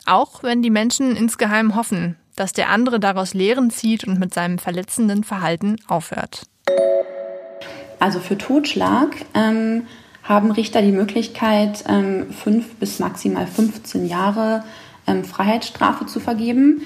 Auch 0.07 0.43
wenn 0.43 0.62
die 0.62 0.71
Menschen 0.71 1.14
insgeheim 1.14 1.75
hoffen, 1.75 2.17
dass 2.37 2.52
der 2.52 2.71
andere 2.71 3.00
daraus 3.00 3.35
Lehren 3.35 3.71
zieht 3.71 4.05
und 4.05 4.19
mit 4.19 4.33
seinem 4.33 4.59
verletzenden 4.59 5.25
Verhalten 5.25 5.76
aufhört. 5.87 6.45
Also 7.99 8.21
für 8.21 8.38
Totschlag 8.38 9.17
ähm, 9.35 9.87
haben 10.23 10.52
Richter 10.52 10.83
die 10.83 10.93
Möglichkeit, 10.93 11.85
ähm, 11.88 12.31
fünf 12.33 12.76
bis 12.76 13.00
maximal 13.00 13.47
15 13.47 14.07
Jahre 14.07 14.62
ähm, 15.09 15.25
Freiheitsstrafe 15.25 16.07
zu 16.07 16.21
vergeben. 16.21 16.83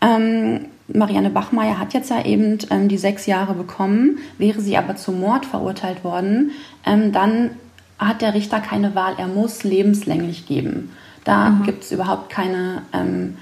Ähm, 0.00 0.66
Marianne 0.88 1.30
Bachmeier 1.30 1.78
hat 1.78 1.94
jetzt 1.94 2.10
ja 2.10 2.24
eben 2.24 2.58
ähm, 2.70 2.88
die 2.88 2.98
sechs 2.98 3.26
Jahre 3.26 3.54
bekommen. 3.54 4.18
Wäre 4.38 4.60
sie 4.60 4.76
aber 4.76 4.96
zum 4.96 5.20
Mord 5.20 5.44
verurteilt 5.44 6.04
worden, 6.04 6.52
ähm, 6.84 7.12
dann 7.12 7.50
hat 7.98 8.22
der 8.22 8.34
Richter 8.34 8.60
keine 8.60 8.94
Wahl. 8.94 9.14
Er 9.18 9.26
muss 9.26 9.64
lebenslänglich 9.64 10.46
geben. 10.46 10.90
Da 11.24 11.50
mhm. 11.50 11.62
gibt 11.64 11.84
es 11.84 11.92
überhaupt 11.92 12.30
keine, 12.30 12.82
ähm, 12.92 13.36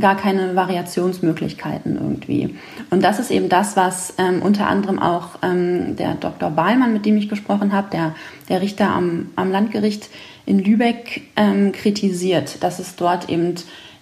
gar 0.00 0.16
keine 0.16 0.56
Variationsmöglichkeiten 0.56 1.96
irgendwie. 1.96 2.56
Und 2.90 3.02
das 3.02 3.18
ist 3.18 3.30
eben 3.30 3.48
das, 3.48 3.76
was 3.76 4.14
ähm, 4.18 4.42
unter 4.42 4.66
anderem 4.66 4.98
auch 4.98 5.30
ähm, 5.42 5.96
der 5.96 6.14
Dr. 6.14 6.50
Ballmann, 6.50 6.92
mit 6.92 7.06
dem 7.06 7.16
ich 7.16 7.28
gesprochen 7.28 7.72
habe, 7.72 7.88
der, 7.90 8.14
der 8.48 8.60
Richter 8.62 8.90
am, 8.90 9.30
am 9.36 9.50
Landgericht 9.50 10.08
in 10.44 10.58
Lübeck, 10.58 11.22
ähm, 11.36 11.72
kritisiert, 11.72 12.62
dass 12.62 12.78
es 12.78 12.96
dort 12.96 13.28
eben, 13.28 13.54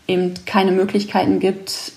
eben 0.06 0.34
keine 0.46 0.72
Möglichkeiten 0.72 1.40
gibt, 1.40 1.92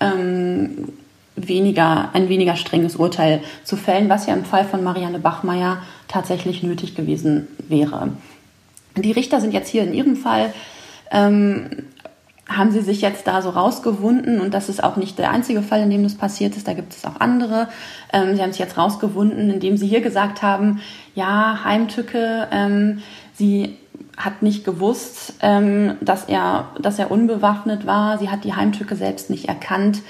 ähm, 0.00 0.92
weniger, 1.36 2.10
ein 2.14 2.28
weniger 2.28 2.56
strenges 2.56 2.96
Urteil 2.96 3.40
zu 3.64 3.76
fällen, 3.76 4.08
was 4.08 4.26
ja 4.26 4.34
im 4.34 4.44
Fall 4.44 4.64
von 4.64 4.84
Marianne 4.84 5.18
Bachmeier 5.18 5.82
tatsächlich 6.06 6.62
nötig 6.62 6.94
gewesen 6.94 7.48
wäre. 7.68 8.10
Die 8.96 9.12
Richter 9.12 9.40
sind 9.40 9.52
jetzt 9.52 9.68
hier 9.68 9.82
in 9.82 9.92
ihrem 9.92 10.16
Fall, 10.16 10.54
ähm, 11.10 11.68
haben 12.48 12.70
sie 12.70 12.80
sich 12.80 13.00
jetzt 13.00 13.26
da 13.26 13.40
so 13.40 13.50
rausgewunden 13.50 14.40
und 14.40 14.52
das 14.52 14.68
ist 14.68 14.84
auch 14.84 14.96
nicht 14.96 15.18
der 15.18 15.30
einzige 15.30 15.62
Fall, 15.62 15.80
in 15.80 15.90
dem 15.90 16.02
das 16.02 16.14
passiert 16.14 16.56
ist, 16.56 16.68
da 16.68 16.74
gibt 16.74 16.92
es 16.92 17.04
auch 17.04 17.20
andere. 17.20 17.68
Ähm, 18.12 18.36
sie 18.36 18.42
haben 18.42 18.52
sich 18.52 18.60
jetzt 18.60 18.76
rausgewunden, 18.76 19.50
indem 19.50 19.76
sie 19.76 19.86
hier 19.86 20.02
gesagt 20.02 20.42
haben, 20.42 20.80
ja, 21.14 21.60
Heimtücke, 21.64 22.48
ähm, 22.50 23.02
sie 23.32 23.78
hat 24.16 24.42
nicht 24.42 24.64
gewusst, 24.64 25.34
ähm, 25.40 25.96
dass, 26.00 26.24
er, 26.24 26.68
dass 26.80 26.98
er 26.98 27.10
unbewaffnet 27.10 27.86
war. 27.86 28.18
Sie 28.18 28.30
hat 28.30 28.44
die 28.44 28.54
Heimtücke 28.54 28.94
selbst 28.94 29.30
nicht 29.30 29.48
erkannt. 29.48 30.02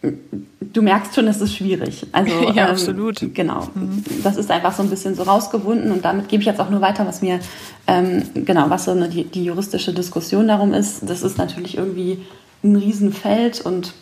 Du 0.00 0.82
merkst 0.82 1.14
schon, 1.14 1.26
es 1.26 1.40
ist 1.40 1.56
schwierig. 1.56 2.06
Also, 2.12 2.32
ja, 2.54 2.66
ähm, 2.66 2.70
absolut. 2.70 3.34
Genau. 3.34 3.68
Mhm. 3.74 4.04
Das 4.22 4.36
ist 4.36 4.50
einfach 4.50 4.72
so 4.72 4.82
ein 4.82 4.90
bisschen 4.90 5.14
so 5.14 5.24
rausgewunden 5.24 5.90
und 5.90 6.04
damit 6.04 6.28
gebe 6.28 6.40
ich 6.40 6.46
jetzt 6.46 6.60
auch 6.60 6.70
nur 6.70 6.80
weiter, 6.80 7.06
was 7.06 7.22
mir, 7.22 7.40
ähm, 7.86 8.22
genau, 8.34 8.70
was 8.70 8.84
so 8.84 8.92
eine, 8.92 9.08
die, 9.08 9.24
die 9.24 9.44
juristische 9.44 9.92
Diskussion 9.92 10.48
darum 10.48 10.72
ist. 10.72 11.08
Das 11.08 11.22
ist 11.22 11.38
natürlich 11.38 11.76
irgendwie 11.76 12.24
ein 12.62 12.76
Riesenfeld 12.76 13.60
und 13.60 13.94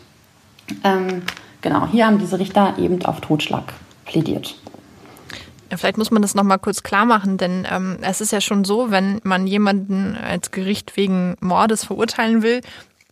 ähm, 0.85 1.23
genau, 1.63 1.87
hier 1.87 2.07
haben 2.07 2.19
diese 2.19 2.39
Richter 2.39 2.75
eben 2.79 3.05
auf 3.05 3.21
Totschlag 3.21 3.73
plädiert. 4.05 4.57
Vielleicht 5.75 5.99
muss 5.99 6.11
man 6.11 6.23
das 6.23 6.35
nochmal 6.35 6.59
kurz 6.59 6.83
klar 6.83 7.07
machen, 7.07 7.39
denn 7.39 7.67
ähm, 7.71 7.99
es 8.03 8.21
ist 8.21 8.33
ja 8.33 8.41
schon 8.41 8.65
so, 8.65 8.91
wenn 8.91 9.21
man 9.25 9.47
jemanden 9.47 10.17
als 10.17 10.53
Gericht 10.53 10.97
wegen 10.97 11.37
Mordes 11.41 11.85
verurteilen 11.85 12.43
will, 12.43 12.61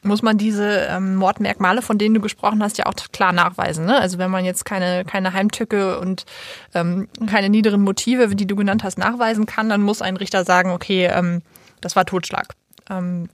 muss 0.04 0.22
man 0.22 0.38
diese 0.38 0.86
ähm, 0.90 1.16
Mordmerkmale, 1.16 1.82
von 1.82 1.98
denen 1.98 2.14
du 2.14 2.20
gesprochen 2.20 2.62
hast, 2.62 2.78
ja 2.78 2.86
auch 2.86 2.94
klar 3.12 3.32
nachweisen. 3.32 3.86
Ne? 3.86 3.98
Also 3.98 4.18
wenn 4.18 4.30
man 4.30 4.44
jetzt 4.44 4.64
keine, 4.64 5.04
keine 5.04 5.32
Heimtücke 5.32 5.98
und 5.98 6.24
ähm, 6.74 7.08
keine 7.26 7.48
niederen 7.48 7.82
Motive, 7.82 8.34
die 8.34 8.46
du 8.46 8.56
genannt 8.56 8.84
hast, 8.84 8.98
nachweisen 8.98 9.46
kann, 9.46 9.68
dann 9.68 9.82
muss 9.82 10.02
ein 10.02 10.16
Richter 10.16 10.44
sagen, 10.44 10.70
okay, 10.70 11.06
ähm, 11.06 11.42
das 11.80 11.96
war 11.96 12.04
Totschlag. 12.04 12.54
Ähm, 12.90 13.28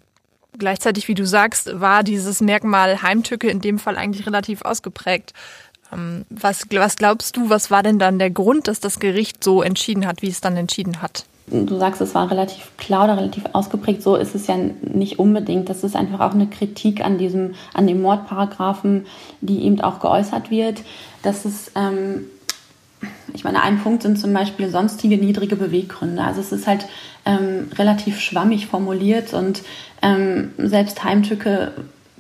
gleichzeitig, 0.59 1.09
wie 1.09 1.15
du 1.15 1.27
sagst, 1.27 1.81
war 1.81 2.03
dieses 2.03 2.41
Merkmal 2.41 3.03
Heimtücke 3.03 3.49
in 3.49 3.61
dem 3.61 3.79
Fall 3.79 3.97
eigentlich 3.97 4.27
relativ 4.27 4.63
ausgeprägt. 4.63 5.33
Ähm, 5.93 6.25
was, 6.31 6.67
was 6.71 6.97
glaubst 6.97 7.37
du, 7.37 7.51
was 7.51 7.71
war 7.71 7.83
denn 7.83 7.99
dann 7.99 8.19
der 8.19 8.31
Grund, 8.31 8.69
dass 8.69 8.81
das 8.81 9.01
Gericht 9.01 9.43
so 9.43 9.63
entschieden 9.63 10.07
hat, 10.07 10.23
wie 10.23 10.29
es 10.29 10.41
dann 10.41 10.57
entschieden 10.57 11.03
hat? 11.03 11.25
Du 11.51 11.79
sagst, 11.79 12.01
es 12.01 12.15
war 12.15 12.31
relativ 12.31 12.71
klar 12.77 13.05
oder 13.05 13.17
relativ 13.17 13.45
ausgeprägt. 13.53 14.03
So 14.03 14.17
ist 14.17 14.35
es 14.35 14.47
ja 14.47 14.57
nicht 14.83 15.19
unbedingt. 15.19 15.69
Das 15.69 15.83
ist 15.83 15.97
einfach 15.97 16.21
auch 16.21 16.35
eine 16.35 16.47
Kritik 16.47 17.05
an 17.05 17.19
diesem, 17.19 17.55
an 17.75 17.87
dem 17.87 18.03
Mordparagraphen, 18.03 19.07
die 19.41 19.65
eben 19.65 19.81
auch 19.81 20.01
geäußert 20.01 20.51
wird. 20.51 20.83
Dass 21.23 21.45
es, 21.45 21.73
ähm, 21.75 22.27
ich 23.35 23.45
meine, 23.45 23.63
ein 23.63 23.81
Punkt 23.81 24.03
sind 24.03 24.19
zum 24.19 24.33
Beispiel 24.33 24.69
sonstige 24.69 25.17
niedrige 25.19 25.57
Beweggründe. 25.57 26.23
Also 26.23 26.41
es 26.41 26.53
ist 26.53 26.67
halt 26.67 26.87
ähm, 27.25 27.69
relativ 27.77 28.21
schwammig 28.21 28.67
formuliert 28.67 29.35
und 29.35 29.63
ähm, 30.03 30.53
selbst 30.59 31.03
Heimtücke 31.05 31.73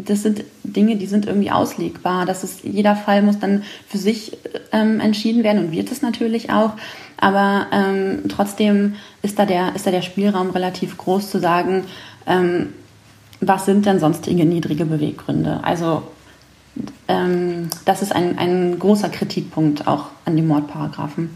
das 0.08 0.22
sind 0.22 0.44
Dinge, 0.64 0.96
die 0.96 1.06
sind 1.06 1.26
irgendwie 1.26 1.50
auslegbar. 1.50 2.26
Das 2.26 2.44
ist, 2.44 2.64
jeder 2.64 2.96
Fall 2.96 3.22
muss 3.22 3.38
dann 3.38 3.62
für 3.88 3.98
sich 3.98 4.36
ähm, 4.72 5.00
entschieden 5.00 5.44
werden 5.44 5.66
und 5.66 5.72
wird 5.72 5.90
es 5.90 6.02
natürlich 6.02 6.50
auch. 6.50 6.72
Aber 7.16 7.66
ähm, 7.72 8.22
trotzdem 8.28 8.96
ist 9.22 9.38
da, 9.38 9.46
der, 9.46 9.74
ist 9.74 9.86
da 9.86 9.90
der 9.90 10.02
Spielraum 10.02 10.50
relativ 10.50 10.96
groß 10.96 11.30
zu 11.30 11.38
sagen, 11.38 11.84
ähm, 12.26 12.72
was 13.40 13.66
sind 13.66 13.86
denn 13.86 13.98
sonstige 13.98 14.44
niedrige 14.44 14.84
Beweggründe? 14.84 15.60
Also 15.62 16.02
ähm, 17.08 17.68
das 17.84 18.02
ist 18.02 18.14
ein, 18.14 18.38
ein 18.38 18.78
großer 18.78 19.08
Kritikpunkt 19.08 19.86
auch 19.86 20.06
an 20.24 20.36
dem 20.36 20.46
Mordparagraphen. 20.46 21.30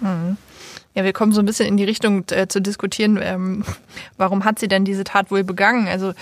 Mhm. 0.00 0.36
Ja, 0.94 1.04
wir 1.04 1.12
kommen 1.12 1.32
so 1.32 1.40
ein 1.40 1.46
bisschen 1.46 1.66
in 1.66 1.76
die 1.76 1.84
Richtung 1.84 2.24
äh, 2.30 2.48
zu 2.48 2.60
diskutieren, 2.60 3.18
ähm, 3.22 3.64
warum 4.16 4.44
hat 4.44 4.58
sie 4.58 4.68
denn 4.68 4.84
diese 4.84 5.04
Tat 5.04 5.30
wohl 5.30 5.42
begangen? 5.44 5.88
Also 5.88 6.12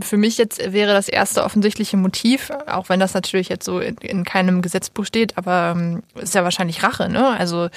für 0.00 0.16
mich 0.16 0.38
jetzt 0.38 0.72
wäre 0.72 0.92
das 0.92 1.08
erste 1.08 1.44
offensichtliche 1.44 1.96
Motiv, 1.96 2.50
auch 2.66 2.88
wenn 2.88 3.00
das 3.00 3.14
natürlich 3.14 3.48
jetzt 3.48 3.64
so 3.64 3.80
in, 3.80 3.96
in 3.98 4.24
keinem 4.24 4.62
Gesetzbuch 4.62 5.04
steht, 5.04 5.36
aber 5.38 5.74
ähm, 5.76 6.02
ist 6.14 6.34
ja 6.34 6.42
wahrscheinlich 6.42 6.82
Rache, 6.82 7.08
ne? 7.08 7.28
Also 7.28 7.68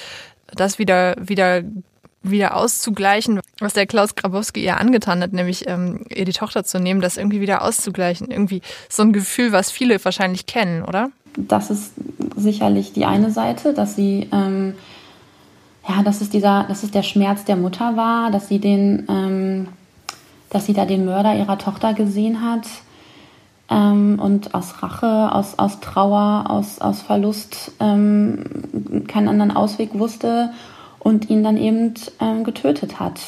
das 0.54 0.78
wieder 0.78 1.14
wieder 1.20 1.62
wieder 2.22 2.56
auszugleichen, 2.56 3.40
was 3.58 3.74
der 3.74 3.86
Klaus 3.86 4.14
Grabowski 4.14 4.62
ihr 4.62 4.78
angetan 4.78 5.20
hat, 5.22 5.32
nämlich 5.32 5.68
ähm, 5.68 6.04
ihr 6.08 6.24
die 6.24 6.32
Tochter 6.32 6.64
zu 6.64 6.78
nehmen, 6.78 7.00
das 7.00 7.16
irgendwie 7.16 7.40
wieder 7.40 7.62
auszugleichen. 7.62 8.30
Irgendwie 8.30 8.62
so 8.88 9.02
ein 9.02 9.12
Gefühl, 9.12 9.52
was 9.52 9.70
viele 9.70 10.02
wahrscheinlich 10.04 10.46
kennen, 10.46 10.84
oder? 10.84 11.10
Das 11.36 11.70
ist 11.70 11.94
sicherlich 12.36 12.92
die 12.92 13.06
eine 13.06 13.30
Seite, 13.30 13.74
dass 13.74 13.96
sie 13.96 14.28
ähm, 14.32 14.74
ja, 15.88 16.02
dass 16.02 16.20
es 16.20 16.30
dieser, 16.30 16.64
dass 16.64 16.82
es 16.82 16.90
der 16.90 17.02
Schmerz 17.02 17.44
der 17.44 17.56
Mutter 17.56 17.96
war, 17.96 18.30
dass 18.30 18.48
sie 18.48 18.58
den 18.58 19.06
ähm, 19.08 19.68
dass 20.52 20.66
sie 20.66 20.74
da 20.74 20.84
den 20.84 21.06
Mörder 21.06 21.34
ihrer 21.34 21.56
Tochter 21.56 21.94
gesehen 21.94 22.42
hat 22.42 22.66
ähm, 23.70 24.18
und 24.20 24.54
aus 24.54 24.82
Rache, 24.82 25.34
aus, 25.34 25.58
aus 25.58 25.80
Trauer, 25.80 26.44
aus, 26.48 26.78
aus 26.78 27.00
Verlust 27.00 27.72
ähm, 27.80 28.44
keinen 29.08 29.28
anderen 29.28 29.50
Ausweg 29.50 29.94
wusste 29.94 30.50
und 30.98 31.30
ihn 31.30 31.42
dann 31.42 31.56
eben 31.56 31.94
ähm, 32.20 32.44
getötet 32.44 33.00
hat. 33.00 33.20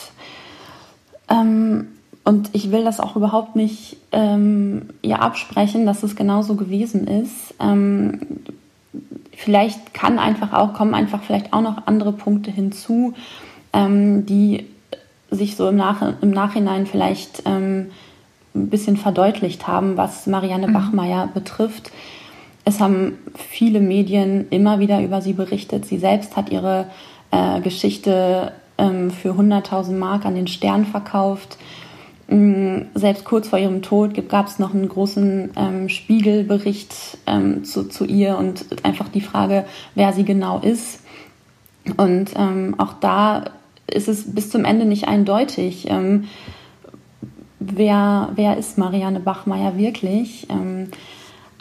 Ähm, 1.30 1.88
und 2.24 2.50
ich 2.52 2.70
will 2.70 2.84
das 2.84 3.00
auch 3.00 3.16
überhaupt 3.16 3.56
nicht 3.56 3.96
ähm, 4.12 4.90
ihr 5.00 5.22
absprechen, 5.22 5.86
dass 5.86 6.02
es 6.02 6.16
genauso 6.16 6.56
gewesen 6.56 7.06
ist. 7.06 7.54
Ähm, 9.34 9.38
vielleicht 9.38 9.94
kann 9.94 10.18
einfach 10.18 10.52
auch, 10.52 10.72
kommen 10.72 10.94
einfach 10.94 11.22
vielleicht 11.22 11.52
auch 11.52 11.60
noch 11.60 11.86
andere 11.86 12.12
Punkte 12.12 12.50
hinzu, 12.50 13.14
die 13.76 14.66
sich 15.30 15.56
so 15.56 15.68
im, 15.68 15.76
Nach 15.76 16.00
im 16.22 16.30
Nachhinein 16.30 16.86
vielleicht 16.86 17.42
ähm, 17.44 17.90
ein 18.54 18.70
bisschen 18.70 18.96
verdeutlicht 18.96 19.66
haben, 19.66 19.96
was 19.96 20.26
Marianne 20.26 20.68
mhm. 20.68 20.72
Bachmeier 20.72 21.28
betrifft. 21.32 21.90
Es 22.64 22.80
haben 22.80 23.18
viele 23.36 23.80
Medien 23.80 24.48
immer 24.50 24.78
wieder 24.78 25.02
über 25.02 25.20
sie 25.20 25.34
berichtet. 25.34 25.84
Sie 25.86 25.98
selbst 25.98 26.36
hat 26.36 26.50
ihre 26.50 26.86
äh, 27.30 27.60
Geschichte 27.60 28.52
ähm, 28.78 29.10
für 29.10 29.32
100.000 29.32 29.92
Mark 29.92 30.24
an 30.24 30.34
den 30.34 30.46
Stern 30.46 30.86
verkauft. 30.86 31.58
Ähm, 32.34 32.86
selbst 32.94 33.24
kurz 33.24 33.48
vor 33.48 33.60
ihrem 33.60 33.80
Tod 33.80 34.28
gab 34.28 34.48
es 34.48 34.58
noch 34.58 34.74
einen 34.74 34.88
großen 34.88 35.52
ähm, 35.56 35.88
Spiegelbericht 35.88 37.18
ähm, 37.26 37.64
zu, 37.64 37.88
zu, 37.88 38.04
ihr 38.04 38.36
und 38.36 38.66
einfach 38.84 39.08
die 39.08 39.20
Frage, 39.20 39.64
wer 39.94 40.12
sie 40.12 40.24
genau 40.24 40.58
ist. 40.58 41.00
Und 41.96 42.32
ähm, 42.36 42.74
auch 42.78 42.94
da 42.94 43.44
ist 43.86 44.08
es 44.08 44.34
bis 44.34 44.50
zum 44.50 44.64
Ende 44.64 44.84
nicht 44.84 45.06
eindeutig. 45.06 45.86
Ähm, 45.88 46.24
wer, 47.60 48.30
wer 48.34 48.56
ist 48.56 48.78
Marianne 48.78 49.20
Bachmeier 49.20 49.78
wirklich? 49.78 50.48
Ähm, 50.50 50.88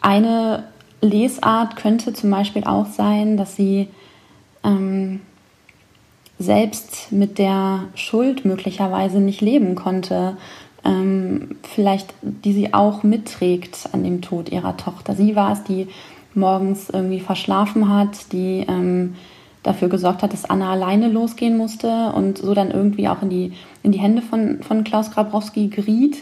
eine 0.02 0.64
Lesart 1.02 1.76
könnte 1.76 2.14
zum 2.14 2.32
Beispiel 2.32 2.64
auch 2.64 2.88
sein, 2.88 3.38
dass 3.38 3.56
sie 3.56 3.90
ähm, 4.64 5.20
selbst 6.40 7.12
mit 7.12 7.38
der 7.38 7.86
Schuld 7.96 8.46
möglicherweise 8.46 9.20
nicht 9.20 9.42
leben 9.42 9.76
konnte, 9.76 10.38
ähm, 10.84 11.56
vielleicht 11.64 12.14
die 12.22 12.54
sie 12.54 12.74
auch 12.74 13.04
mitträgt 13.04 13.90
an 13.92 14.04
dem 14.04 14.22
Tod 14.22 14.50
ihrer 14.50 14.76
Tochter. 14.78 15.16
Sie 15.16 15.36
war 15.36 15.54
es, 15.54 15.64
die 15.64 15.88
morgens 16.36 16.90
irgendwie 16.90 17.20
verschlafen 17.20 17.90
hat, 17.90 18.34
die 18.34 18.66
ähm, 18.68 19.16
dafür 19.62 19.88
gesorgt 19.88 20.24
hat, 20.24 20.34
dass 20.34 20.46
Anna 20.46 20.72
alleine 20.72 21.08
losgehen 21.08 21.58
musste 21.58 22.12
und 22.14 22.40
so 22.40 22.54
dann 22.54 22.72
irgendwie 22.72 23.08
auch 23.08 23.22
in 23.22 23.30
die, 23.30 23.54
in 23.82 23.92
die 23.92 24.00
Hände 24.00 24.22
von, 24.22 24.62
von 24.62 24.84
Klaus 24.84 25.12
Grabrowski 25.12 25.68
geriet. 25.68 26.18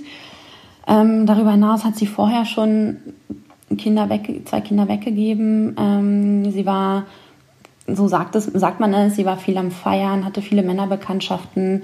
Ähm, 0.87 1.25
darüber 1.25 1.51
hinaus 1.51 1.83
hat 1.83 1.95
sie 1.95 2.05
vorher 2.05 2.45
schon 2.45 2.97
Kinder 3.77 4.09
weg, 4.09 4.41
zwei 4.45 4.61
Kinder 4.61 4.87
weggegeben. 4.87 5.75
Ähm, 5.77 6.51
sie 6.51 6.65
war, 6.65 7.05
so 7.95 8.07
sagt, 8.07 8.35
es, 8.35 8.45
sagt 8.45 8.79
man 8.79 8.93
es, 8.93 9.15
sie 9.15 9.25
war 9.25 9.37
viel 9.37 9.57
am 9.57 9.71
Feiern, 9.71 10.25
hatte 10.25 10.41
viele 10.41 10.63
Männerbekanntschaften. 10.63 11.83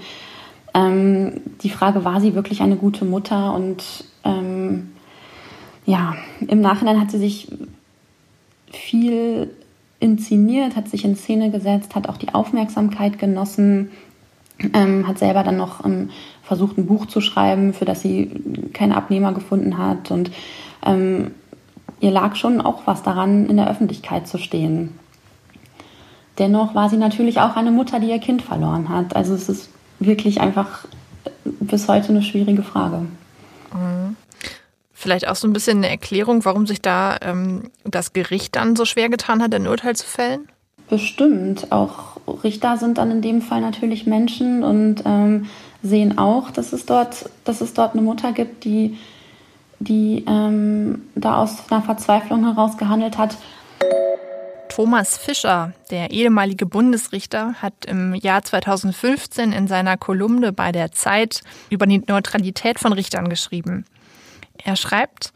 Ähm, 0.74 1.42
die 1.62 1.70
Frage, 1.70 2.06
war 2.06 2.22
sie 2.22 2.36
wirklich 2.36 2.62
eine 2.62 2.76
gute 2.76 3.06
Mutter? 3.06 3.54
Und 3.54 4.06
ähm, 4.24 4.92
ja, 5.86 6.16
im 6.48 6.62
Nachhinein 6.62 7.00
hat 7.00 7.12
sie 7.12 7.18
sich 7.18 7.48
viel 8.72 9.50
inszeniert, 10.00 10.76
hat 10.76 10.90
sich 10.90 11.06
in 11.06 11.16
Szene 11.16 11.50
gesetzt, 11.50 11.96
hat 11.96 12.10
auch 12.10 12.18
die 12.18 12.34
Aufmerksamkeit 12.34 13.18
genossen, 13.18 13.90
ähm, 14.74 15.08
hat 15.08 15.20
selber 15.20 15.44
dann 15.44 15.58
noch 15.58 15.86
ähm, 15.86 16.10
versucht, 16.44 16.78
ein 16.78 16.86
Buch 16.86 17.06
zu 17.08 17.22
schreiben, 17.22 17.74
für 17.74 17.86
das 17.86 18.02
sie 18.02 18.30
keinen 18.74 18.92
Abnehmer 18.92 19.34
gefunden 19.34 19.78
hat. 19.78 20.12
Und 20.12 20.32
ähm, 20.86 21.32
ihr 22.00 22.12
lag 22.12 22.36
schon 22.36 22.62
auch 22.62 22.84
was 22.86 23.04
daran, 23.04 23.48
in 23.48 23.58
der 23.58 23.70
Öffentlichkeit 23.70 24.28
zu 24.28 24.38
stehen. 24.38 24.92
Dennoch 26.38 26.76
war 26.76 26.90
sie 26.90 26.98
natürlich 26.98 27.40
auch 27.40 27.56
eine 27.56 27.72
Mutter, 27.72 28.00
die 28.00 28.10
ihr 28.10 28.20
Kind 28.20 28.42
verloren 28.42 28.90
hat. 28.90 29.16
Also 29.16 29.34
es 29.34 29.50
ist 29.50 29.70
wirklich 30.00 30.40
einfach 30.40 30.86
bis 31.44 31.88
heute 31.88 32.10
eine 32.10 32.22
schwierige 32.22 32.64
Frage. 32.64 33.00
Mhm. 33.74 34.16
Vielleicht 34.94 35.28
auch 35.28 35.36
so 35.36 35.48
ein 35.48 35.54
bisschen 35.54 35.78
eine 35.78 35.90
Erklärung, 35.90 36.44
warum 36.44 36.66
sich 36.66 36.82
da 36.82 37.18
ähm, 37.22 37.70
das 37.84 38.14
Gericht 38.14 38.56
dann 38.56 38.76
so 38.76 38.84
schwer 38.86 39.10
getan 39.10 39.42
hat, 39.42 39.54
ein 39.54 39.68
Urteil 39.68 39.96
zu 39.96 40.08
fällen? 40.08 40.48
Bestimmt. 40.90 41.72
Auch 41.72 42.18
Richter 42.44 42.78
sind 42.78 42.98
dann 42.98 43.12
in 43.12 43.22
dem 43.22 43.42
Fall 43.42 43.62
natürlich 43.62 44.08
Menschen 44.08 44.64
und 44.64 45.04
ähm, 45.06 45.46
sehen 45.84 46.18
auch, 46.18 46.50
dass 46.50 46.74
es 46.74 46.86
dort, 46.86 47.30
dass 47.44 47.62
es 47.62 47.74
dort 47.74 47.94
eine 47.94 48.02
Mutter 48.02 48.32
gibt, 48.32 48.64
die, 48.64 48.98
die 49.80 50.24
ähm, 50.28 51.04
da 51.16 51.44
aus 51.44 51.70
einer 51.70 51.82
Verzweiflung 51.82 52.46
heraus 52.46 52.78
gehandelt 52.78 53.18
hat. 53.18 53.38
Thomas 54.78 55.18
Fischer, 55.18 55.74
der 55.90 56.12
ehemalige 56.12 56.68
Bundesrichter, 56.68 57.56
hat 57.64 57.86
im 57.88 58.14
Jahr 58.14 58.44
2015 58.44 59.52
in 59.52 59.68
seiner 59.68 59.98
Kolumne 59.98 60.54
bei 60.54 60.72
der 60.72 60.92
Zeit 60.92 61.42
über 61.72 61.88
die 61.88 62.04
Neutralität 62.08 62.78
von 62.78 62.94
Richtern 62.94 63.28
geschrieben. 63.28 63.88
Er 64.64 64.76
schreibt, 64.76 65.34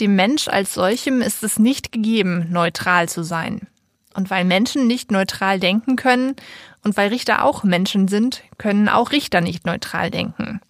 dem 0.00 0.16
Mensch 0.16 0.48
als 0.48 0.72
solchem 0.72 1.20
ist 1.20 1.42
es 1.42 1.58
nicht 1.58 1.92
gegeben, 1.92 2.46
neutral 2.50 3.10
zu 3.10 3.22
sein. 3.22 3.68
Und 4.14 4.30
weil 4.30 4.46
Menschen 4.46 4.86
nicht 4.86 5.10
neutral 5.10 5.60
denken 5.60 5.96
können 5.96 6.34
und 6.82 6.96
weil 6.96 7.10
Richter 7.10 7.44
auch 7.44 7.64
Menschen 7.64 8.08
sind, 8.08 8.42
können 8.56 8.88
auch 8.88 9.12
Richter 9.12 9.42
nicht 9.42 9.66
neutral 9.66 10.10
denken. 10.10 10.62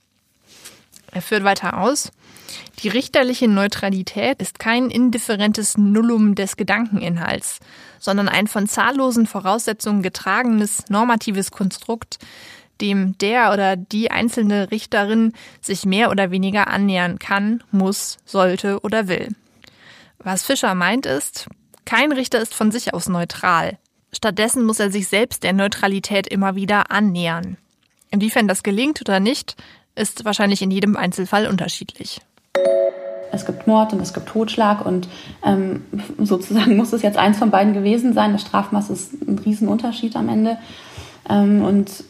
Er 1.13 1.23
führt 1.23 1.45
weiter 1.45 1.79
aus, 1.79 2.11
die 2.83 2.88
richterliche 2.88 3.49
Neutralität 3.49 4.40
ist 4.40 4.59
kein 4.59 4.90
indifferentes 4.90 5.76
Nullum 5.76 6.35
des 6.35 6.57
Gedankeninhalts, 6.57 7.61
sondern 7.99 8.28
ein 8.28 8.47
von 8.47 8.67
zahllosen 8.67 9.26
Voraussetzungen 9.26 10.02
getragenes 10.02 10.85
normatives 10.88 11.50
Konstrukt, 11.50 12.19
dem 12.81 13.19
der 13.19 13.52
oder 13.52 13.77
die 13.77 14.11
einzelne 14.11 14.70
Richterin 14.70 15.33
sich 15.61 15.85
mehr 15.85 16.11
oder 16.11 16.31
weniger 16.31 16.68
annähern 16.68 17.18
kann, 17.18 17.62
muss, 17.73 18.18
sollte 18.25 18.81
oder 18.81 19.09
will. 19.09 19.29
Was 20.18 20.44
Fischer 20.44 20.75
meint 20.75 21.07
ist, 21.07 21.49
kein 21.85 22.12
Richter 22.12 22.40
ist 22.40 22.55
von 22.55 22.70
sich 22.70 22.94
aus 22.94 23.09
neutral. 23.09 23.79
Stattdessen 24.12 24.64
muss 24.64 24.81
er 24.81 24.90
sich 24.90 25.09
selbst 25.09 25.42
der 25.42 25.53
Neutralität 25.53 26.27
immer 26.29 26.55
wieder 26.55 26.90
annähern. 26.90 27.57
Inwiefern 28.11 28.49
das 28.49 28.62
gelingt 28.62 29.01
oder 29.01 29.20
nicht, 29.20 29.57
ist 29.94 30.25
wahrscheinlich 30.25 30.62
in 30.62 30.70
jedem 30.70 30.96
Einzelfall 30.96 31.46
unterschiedlich. 31.46 32.20
Es 33.31 33.47
gibt 33.47 33.67
Mord 33.67 33.93
und 33.93 34.01
es 34.01 34.13
gibt 34.13 34.29
Totschlag 34.29 34.85
und 34.85 35.09
ähm, 35.45 35.85
sozusagen 36.19 36.77
muss 36.79 36.93
es 36.93 37.03
jetzt 37.03 37.19
eins 37.19 37.39
von 37.39 37.51
beiden 37.51 37.75
gewesen 37.75 38.13
sein. 38.13 38.33
Das 38.33 38.43
Strafmaß 38.43 38.91
ist 38.91 39.13
ein 39.27 39.39
Riesenunterschied 39.39 40.17
am 40.17 40.29
Ende. 40.29 40.59
Ähm, 41.29 41.63
und 41.63 42.05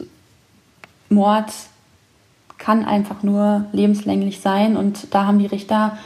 Mord 1.09 1.51
kann 2.57 2.85
einfach 2.85 3.23
nur 3.23 3.65
lebenslänglich 3.71 4.41
sein 4.41 4.77
und 4.77 5.13
da 5.13 5.25
haben 5.25 5.39
die 5.39 5.45
Richter 5.45 5.97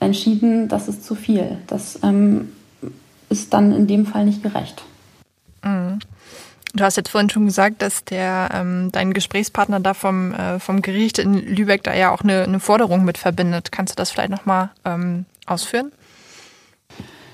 entschieden, 0.00 0.68
das 0.68 0.88
ist 0.88 1.04
zu 1.04 1.14
viel. 1.14 1.58
Das 1.66 2.00
ähm, 2.02 2.52
ist 3.28 3.52
dann 3.52 3.72
in 3.72 3.86
dem 3.86 4.06
Fall 4.06 4.24
nicht 4.24 4.42
gerecht. 4.42 4.82
Mhm. 5.62 5.98
Du 6.74 6.84
hast 6.84 6.96
jetzt 6.96 7.08
vorhin 7.08 7.30
schon 7.30 7.46
gesagt, 7.46 7.82
dass 7.82 8.04
der 8.04 8.48
ähm, 8.54 8.90
dein 8.92 9.12
Gesprächspartner 9.12 9.80
da 9.80 9.92
vom, 9.92 10.32
äh, 10.32 10.60
vom 10.60 10.82
Gericht 10.82 11.18
in 11.18 11.34
Lübeck 11.34 11.82
da 11.82 11.94
ja 11.94 12.12
auch 12.12 12.22
eine, 12.22 12.44
eine 12.44 12.60
Forderung 12.60 13.04
mit 13.04 13.18
verbindet. 13.18 13.72
Kannst 13.72 13.94
du 13.94 13.96
das 13.96 14.10
vielleicht 14.10 14.30
nochmal 14.30 14.70
ähm, 14.84 15.24
ausführen? 15.46 15.90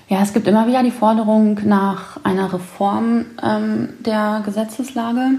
Ja, 0.09 0.21
es 0.21 0.33
gibt 0.33 0.47
immer 0.47 0.67
wieder 0.67 0.81
die 0.83 0.91
Forderung 0.91 1.59
nach 1.65 2.23
einer 2.23 2.51
Reform 2.51 3.25
ähm, 3.43 3.89
der 3.99 4.41
Gesetzeslage. 4.43 5.31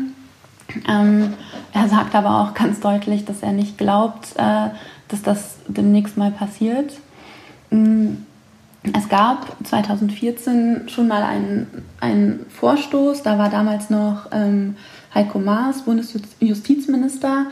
Ähm, 0.86 1.34
er 1.72 1.88
sagt 1.88 2.14
aber 2.14 2.40
auch 2.40 2.54
ganz 2.54 2.78
deutlich, 2.78 3.24
dass 3.24 3.42
er 3.42 3.52
nicht 3.52 3.78
glaubt, 3.78 4.36
äh, 4.36 4.68
dass 5.08 5.22
das 5.22 5.56
demnächst 5.66 6.16
mal 6.16 6.30
passiert. 6.30 6.92
Mm, 7.70 8.16
es 8.96 9.08
gab 9.08 9.56
2014 9.64 10.88
schon 10.88 11.08
mal 11.08 11.22
einen, 11.22 11.66
einen 12.00 12.46
Vorstoß, 12.48 13.22
da 13.22 13.38
war 13.38 13.50
damals 13.50 13.90
noch 13.90 14.26
ähm, 14.32 14.76
Heiko 15.14 15.38
Maas 15.38 15.82
Bundesjustizminister. 15.82 17.46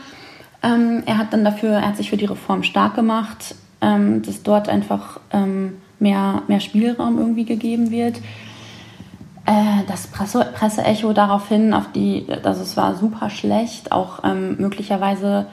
Ähm, 0.63 1.03
er 1.05 1.17
hat 1.17 1.33
dann 1.33 1.43
dafür, 1.43 1.71
er 1.71 1.87
hat 1.87 1.97
sich 1.97 2.09
für 2.09 2.17
die 2.17 2.25
Reform 2.25 2.63
stark 2.63 2.95
gemacht, 2.95 3.55
ähm, 3.81 4.21
dass 4.21 4.43
dort 4.43 4.69
einfach 4.69 5.19
ähm, 5.31 5.77
mehr, 5.99 6.43
mehr 6.47 6.59
Spielraum 6.59 7.17
irgendwie 7.17 7.45
gegeben 7.45 7.91
wird. 7.91 8.17
Äh, 9.45 9.83
das 9.87 10.07
Presse, 10.07 10.45
Presseecho 10.53 11.13
daraufhin, 11.13 11.73
auf 11.73 11.91
die, 11.93 12.25
also 12.43 12.61
es 12.61 12.75
war 12.75 12.95
super 12.95 13.29
schlecht, 13.29 13.91
auch 13.91 14.23
ähm, 14.23 14.57
möglicherweise 14.59 15.47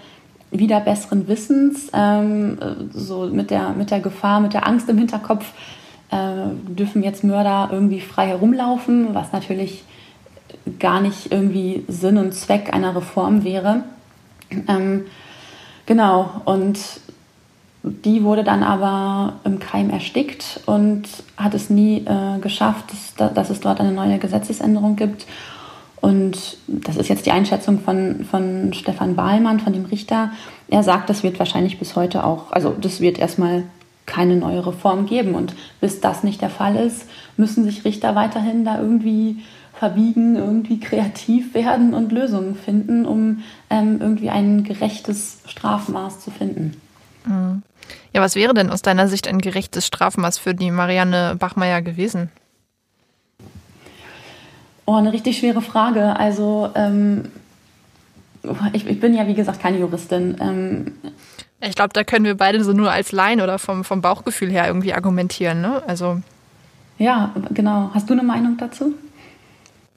wieder 0.55 0.81
besseren 0.81 1.29
Wissens, 1.29 1.91
ähm, 1.93 2.59
so 2.93 3.27
mit 3.27 3.51
der, 3.51 3.71
mit 3.71 3.91
der 3.91 4.01
Gefahr, 4.01 4.41
mit 4.41 4.55
der 4.55 4.67
Angst 4.67 4.89
im 4.89 4.99
Hinterkopf, 4.99 5.53
äh, 6.11 6.47
dürfen 6.69 7.03
jetzt 7.03 7.25
Mörder 7.25 7.69
irgendwie 7.73 8.01
frei 8.01 8.29
herumlaufen, 8.29 9.15
was 9.15 9.33
natürlich 9.33 9.85
gar 10.79 11.01
nicht 11.01 11.33
irgendwie 11.33 11.85
Sinn 11.89 12.17
und 12.17 12.33
Zweck 12.33 12.73
einer 12.73 12.95
Reform 12.95 13.45
wäre. 13.45 13.85
Ähm, 14.69 15.07
genau, 15.87 16.31
und 16.45 16.79
die 17.83 18.23
wurde 18.23 18.45
dann 18.45 18.63
aber 18.63 19.35
im 19.45 19.59
Keim 19.59 19.91
erstickt 19.91 20.61
und 20.65 21.03
hat 21.37 21.53
es 21.53 21.69
nie 21.69 21.99
äh, 22.07 22.39
geschafft, 22.41 22.87
dass, 23.17 23.35
dass, 23.35 23.51
es 23.51 23.61
dort 23.61 23.81
eine 23.81 23.93
neue 23.93 24.19
Gesetzesänderung 24.19 24.97
gibt. 24.97 25.27
Und 26.05 26.59
das 26.67 26.97
ist 26.97 27.09
jetzt 27.09 27.25
die 27.25 27.31
Einschätzung 27.31 27.81
von, 27.81 28.27
von 28.31 28.75
Stefan 28.75 29.17
Wahlmann, 29.17 29.59
von 29.59 29.73
dem 29.73 29.87
Richter. 29.87 30.33
Er 30.69 30.83
sagt, 30.83 31.09
das 31.09 31.23
wird 31.23 31.39
wahrscheinlich 31.39 31.79
bis 31.79 31.97
heute 31.97 32.25
auch, 32.25 32.53
also 32.53 32.77
das 32.79 33.01
wird 33.01 33.19
erstmal 33.19 33.63
keine 34.05 34.37
neue 34.37 34.67
Reform 34.67 35.07
geben. 35.07 35.35
Und 35.35 35.55
bis 35.81 36.03
das 36.03 36.23
nicht 36.23 36.43
der 36.43 36.51
Fall 36.51 36.77
ist, 36.77 37.07
müssen 37.39 37.65
sich 37.65 37.87
Richter 37.87 38.15
weiterhin 38.15 38.67
da 38.67 38.79
irgendwie 38.79 39.39
verbiegen, 39.73 40.37
irgendwie 40.37 40.79
kreativ 40.79 41.55
werden 41.55 41.95
und 41.95 42.13
Lösungen 42.13 42.55
finden, 42.55 43.07
um 43.07 43.43
ähm, 43.71 43.97
irgendwie 43.99 44.29
ein 44.29 44.63
gerechtes 44.63 45.39
Strafmaß 45.47 46.21
zu 46.21 46.31
finden. 46.31 46.77
Mhm. 47.25 47.63
Ja, 48.13 48.21
was 48.21 48.35
wäre 48.35 48.53
denn 48.53 48.69
aus 48.69 48.83
deiner 48.83 49.09
Sicht 49.09 49.27
ein 49.27 49.41
gerechtes 49.41 49.87
Strafmaß 49.87 50.37
für 50.37 50.55
die 50.55 50.71
Marianne 50.71 51.37
Bachmeier 51.39 51.81
gewesen? 51.81 52.31
Oh, 54.87 54.95
eine 54.95 55.13
richtig 55.13 55.39
schwere 55.39 55.63
Frage. 55.63 56.17
Also 56.17 56.71
ähm, 56.75 57.31
ich, 58.73 58.87
ich, 58.87 59.01
bin 59.01 59.15
ja, 59.15 59.27
wie 59.27 59.35
gesagt, 59.35 59.61
keine 59.61 59.79
Juristin. 59.79 60.37
Ähm, 60.41 60.93
ich 61.61 61.75
glaube, 61.75 61.93
da 61.95 62.05
können 62.05 62.25
wir 62.25 62.37
beide 62.37 62.63
so 62.63 62.73
nur 62.73 62.91
als 62.91 63.13
Laien 63.13 63.41
oder 63.41 63.59
vom, 63.59 63.85
vom 63.85 64.03
Bauchgefühl 64.03 64.51
her 64.51 64.67
irgendwie 64.67 64.93
argumentieren. 64.93 65.61
Ne? 65.61 65.83
Also 65.87 66.21
ja, 66.99 67.35
genau. 67.51 67.91
Hast 67.95 68.09
du 68.09 68.13
eine 68.15 68.23
Meinung 68.23 68.57
dazu? 68.57 68.95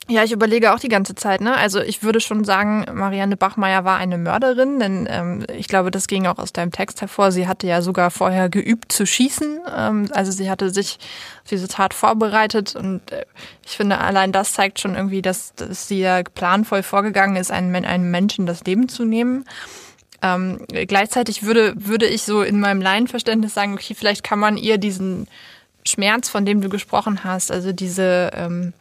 Ja, 0.09 0.23
ich 0.23 0.31
überlege 0.31 0.73
auch 0.73 0.79
die 0.79 0.87
ganze 0.87 1.15
Zeit. 1.15 1.41
Ne? 1.41 1.53
Also 1.53 1.81
ich 1.81 2.01
würde 2.01 2.21
schon 2.21 2.45
sagen, 2.45 2.85
Marianne 2.93 3.35
Bachmeier 3.35 3.83
war 3.83 3.97
eine 3.97 4.17
Mörderin, 4.17 4.79
denn 4.79 5.05
ähm, 5.09 5.45
ich 5.53 5.67
glaube, 5.67 5.91
das 5.91 6.07
ging 6.07 6.27
auch 6.27 6.37
aus 6.37 6.53
deinem 6.53 6.71
Text 6.71 7.01
hervor. 7.01 7.33
Sie 7.33 7.45
hatte 7.45 7.67
ja 7.67 7.81
sogar 7.81 8.09
vorher 8.09 8.47
geübt 8.47 8.93
zu 8.93 9.05
schießen. 9.05 9.59
Ähm, 9.75 10.07
also 10.13 10.31
sie 10.31 10.49
hatte 10.49 10.69
sich 10.69 10.97
auf 11.43 11.49
diese 11.49 11.67
Tat 11.67 11.93
vorbereitet 11.93 12.73
und 12.77 13.11
äh, 13.11 13.25
ich 13.65 13.75
finde, 13.75 13.97
allein 13.97 14.31
das 14.31 14.53
zeigt 14.53 14.79
schon 14.79 14.95
irgendwie, 14.95 15.21
dass, 15.21 15.53
dass 15.55 15.89
sie 15.89 15.99
ja 15.99 16.23
planvoll 16.23 16.83
vorgegangen 16.83 17.35
ist, 17.35 17.51
einem, 17.51 17.75
einem 17.75 18.09
Menschen 18.09 18.45
das 18.45 18.63
Leben 18.63 18.87
zu 18.87 19.03
nehmen. 19.03 19.43
Ähm, 20.21 20.65
gleichzeitig 20.69 21.43
würde, 21.43 21.73
würde 21.75 22.05
ich 22.05 22.23
so 22.23 22.43
in 22.43 22.61
meinem 22.61 22.81
Laienverständnis 22.81 23.53
sagen, 23.53 23.73
okay, 23.73 23.93
vielleicht 23.93 24.23
kann 24.23 24.39
man 24.39 24.55
ihr 24.55 24.77
diesen 24.77 25.27
Schmerz, 25.85 26.29
von 26.29 26.45
dem 26.45 26.61
du 26.61 26.69
gesprochen 26.69 27.25
hast, 27.25 27.51
also 27.51 27.73
diese 27.73 28.31
ähm, 28.33 28.73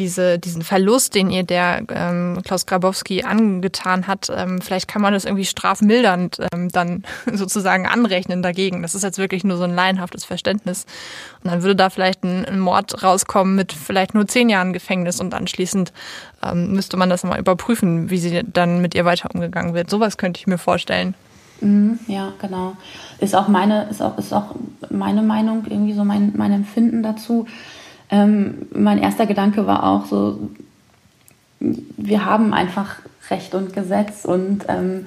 diese, 0.00 0.38
diesen 0.38 0.62
Verlust, 0.62 1.14
den 1.14 1.30
ihr 1.30 1.44
der 1.44 1.82
ähm, 1.90 2.40
Klaus 2.42 2.66
Grabowski 2.66 3.22
angetan 3.22 4.06
hat, 4.06 4.28
ähm, 4.34 4.60
vielleicht 4.60 4.88
kann 4.88 5.02
man 5.02 5.12
das 5.12 5.26
irgendwie 5.26 5.44
strafmildernd 5.44 6.38
ähm, 6.52 6.70
dann 6.70 7.04
sozusagen 7.32 7.86
anrechnen 7.86 8.42
dagegen. 8.42 8.82
Das 8.82 8.94
ist 8.94 9.04
jetzt 9.04 9.18
wirklich 9.18 9.44
nur 9.44 9.58
so 9.58 9.64
ein 9.64 9.74
laienhaftes 9.74 10.24
Verständnis. 10.24 10.86
Und 11.44 11.52
dann 11.52 11.62
würde 11.62 11.76
da 11.76 11.90
vielleicht 11.90 12.24
ein, 12.24 12.44
ein 12.46 12.58
Mord 12.58 13.02
rauskommen 13.02 13.54
mit 13.54 13.72
vielleicht 13.72 14.14
nur 14.14 14.26
zehn 14.26 14.48
Jahren 14.48 14.72
Gefängnis 14.72 15.20
und 15.20 15.34
anschließend 15.34 15.92
ähm, 16.42 16.72
müsste 16.72 16.96
man 16.96 17.10
das 17.10 17.22
nochmal 17.22 17.38
überprüfen, 17.38 18.10
wie 18.10 18.18
sie 18.18 18.42
dann 18.50 18.80
mit 18.80 18.94
ihr 18.94 19.04
weiter 19.04 19.28
umgegangen 19.32 19.74
wird. 19.74 19.90
Sowas 19.90 20.16
könnte 20.16 20.40
ich 20.40 20.46
mir 20.46 20.58
vorstellen. 20.58 21.14
Mhm, 21.60 21.98
ja, 22.06 22.32
genau. 22.40 22.72
Ist 23.18 23.36
auch 23.36 23.48
meine, 23.48 23.86
ist 23.90 24.00
auch, 24.00 24.16
ist 24.16 24.32
auch 24.32 24.54
meine 24.88 25.20
Meinung, 25.20 25.66
irgendwie 25.68 25.92
so 25.92 26.04
mein, 26.04 26.32
mein 26.34 26.52
Empfinden 26.52 27.02
dazu. 27.02 27.46
Ähm, 28.10 28.66
mein 28.72 28.98
erster 28.98 29.26
Gedanke 29.26 29.66
war 29.66 29.84
auch 29.84 30.06
so, 30.06 30.50
wir 31.60 32.24
haben 32.24 32.52
einfach 32.52 32.96
Recht 33.30 33.54
und 33.54 33.72
Gesetz 33.72 34.24
und 34.24 34.64
ähm, 34.68 35.06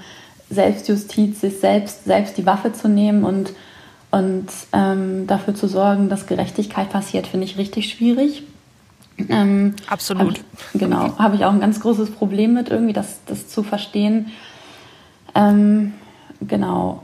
Selbstjustiz, 0.50 1.42
sich 1.42 1.60
selbst, 1.60 2.06
selbst 2.06 2.38
die 2.38 2.46
Waffe 2.46 2.72
zu 2.72 2.88
nehmen 2.88 3.24
und, 3.24 3.54
und 4.12 4.48
ähm, 4.72 5.28
dafür 5.28 5.56
zu 5.56 5.68
sorgen, 5.68 6.10
dass 6.10 6.28
Gerechtigkeit 6.28 6.89
passiert, 6.89 7.28
finde 7.28 7.46
ich 7.46 7.58
richtig 7.58 7.89
schwierig. 7.89 8.44
Ähm, 9.18 9.76
Absolut. 9.88 10.39
Hab 10.39 10.74
ich, 10.74 10.80
genau, 10.80 11.18
habe 11.18 11.36
ich 11.36 11.46
auch 11.46 11.52
ein 11.52 11.60
ganz 11.60 11.80
großes 11.80 12.12
Problem 12.12 12.54
mit, 12.54 12.70
irgendwie 12.70 12.94
das, 12.94 13.20
das 13.26 13.48
zu 13.48 13.63
verstehen. 13.63 14.32
Ähm, 15.36 15.94
genau. 16.42 17.04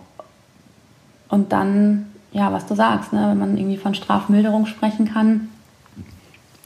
Und 1.30 1.52
dann, 1.52 2.08
ja, 2.32 2.52
was 2.52 2.66
du 2.66 2.76
sagst, 2.76 3.14
ne, 3.14 3.28
wenn 3.30 3.40
man 3.40 3.58
irgendwie 3.58 3.78
von 3.78 3.94
Strafmilderung 3.94 4.66
sprechen 4.66 5.12
kann, 5.12 5.50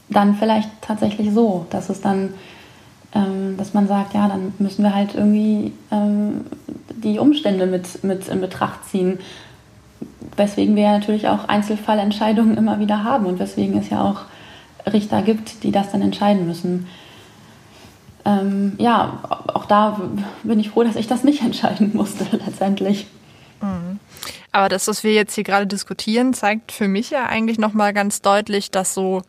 dann 0.08 0.34
vielleicht 0.34 0.70
tatsächlich 0.80 1.32
so, 1.32 1.66
dass 1.70 1.88
es 1.88 2.00
dann, 2.00 2.34
ähm, 3.14 3.56
dass 3.56 3.74
man 3.74 3.88
sagt, 3.88 4.14
ja, 4.14 4.28
dann 4.28 4.52
müssen 4.58 4.82
wir 4.82 4.94
halt 4.94 5.14
irgendwie 5.14 5.72
ähm, 5.90 6.46
die 6.88 7.18
Umstände 7.18 7.66
mit, 7.66 8.04
mit 8.04 8.28
in 8.28 8.40
Betracht 8.40 8.84
ziehen. 8.86 9.18
Weswegen 10.36 10.76
wir 10.76 10.84
ja 10.84 10.98
natürlich 10.98 11.28
auch 11.28 11.48
Einzelfallentscheidungen 11.48 12.56
immer 12.56 12.80
wieder 12.80 13.04
haben 13.04 13.26
und 13.26 13.38
weswegen 13.38 13.78
es 13.78 13.90
ja 13.90 14.02
auch 14.02 14.22
Richter 14.90 15.22
gibt, 15.22 15.62
die 15.62 15.72
das 15.72 15.92
dann 15.92 16.02
entscheiden 16.02 16.46
müssen. 16.46 16.86
Ähm, 18.26 18.74
ja, 18.78 19.20
auch 19.52 19.66
da 19.66 20.00
bin 20.42 20.58
ich 20.58 20.70
froh, 20.70 20.82
dass 20.82 20.96
ich 20.96 21.06
das 21.06 21.24
nicht 21.24 21.42
entscheiden 21.44 21.92
musste 21.94 22.24
letztendlich. 22.36 23.06
Mhm. 23.60 23.98
Aber 24.52 24.68
das, 24.68 24.86
was 24.86 25.02
wir 25.02 25.12
jetzt 25.12 25.34
hier 25.34 25.44
gerade 25.44 25.66
diskutieren, 25.66 26.32
zeigt 26.32 26.70
für 26.70 26.86
mich 26.86 27.10
ja 27.10 27.26
eigentlich 27.26 27.58
nochmal 27.58 27.92
ganz 27.92 28.22
deutlich, 28.22 28.70
dass 28.70 28.94
so 28.94 29.22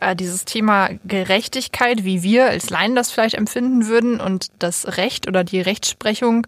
äh, 0.00 0.16
dieses 0.16 0.44
Thema 0.44 0.90
Gerechtigkeit, 1.04 2.04
wie 2.04 2.22
wir 2.22 2.46
als 2.46 2.70
Laien 2.70 2.94
das 2.94 3.10
vielleicht 3.10 3.34
empfinden 3.34 3.86
würden 3.86 4.20
und 4.20 4.48
das 4.58 4.96
Recht 4.96 5.28
oder 5.28 5.44
die 5.44 5.60
Rechtsprechung 5.60 6.46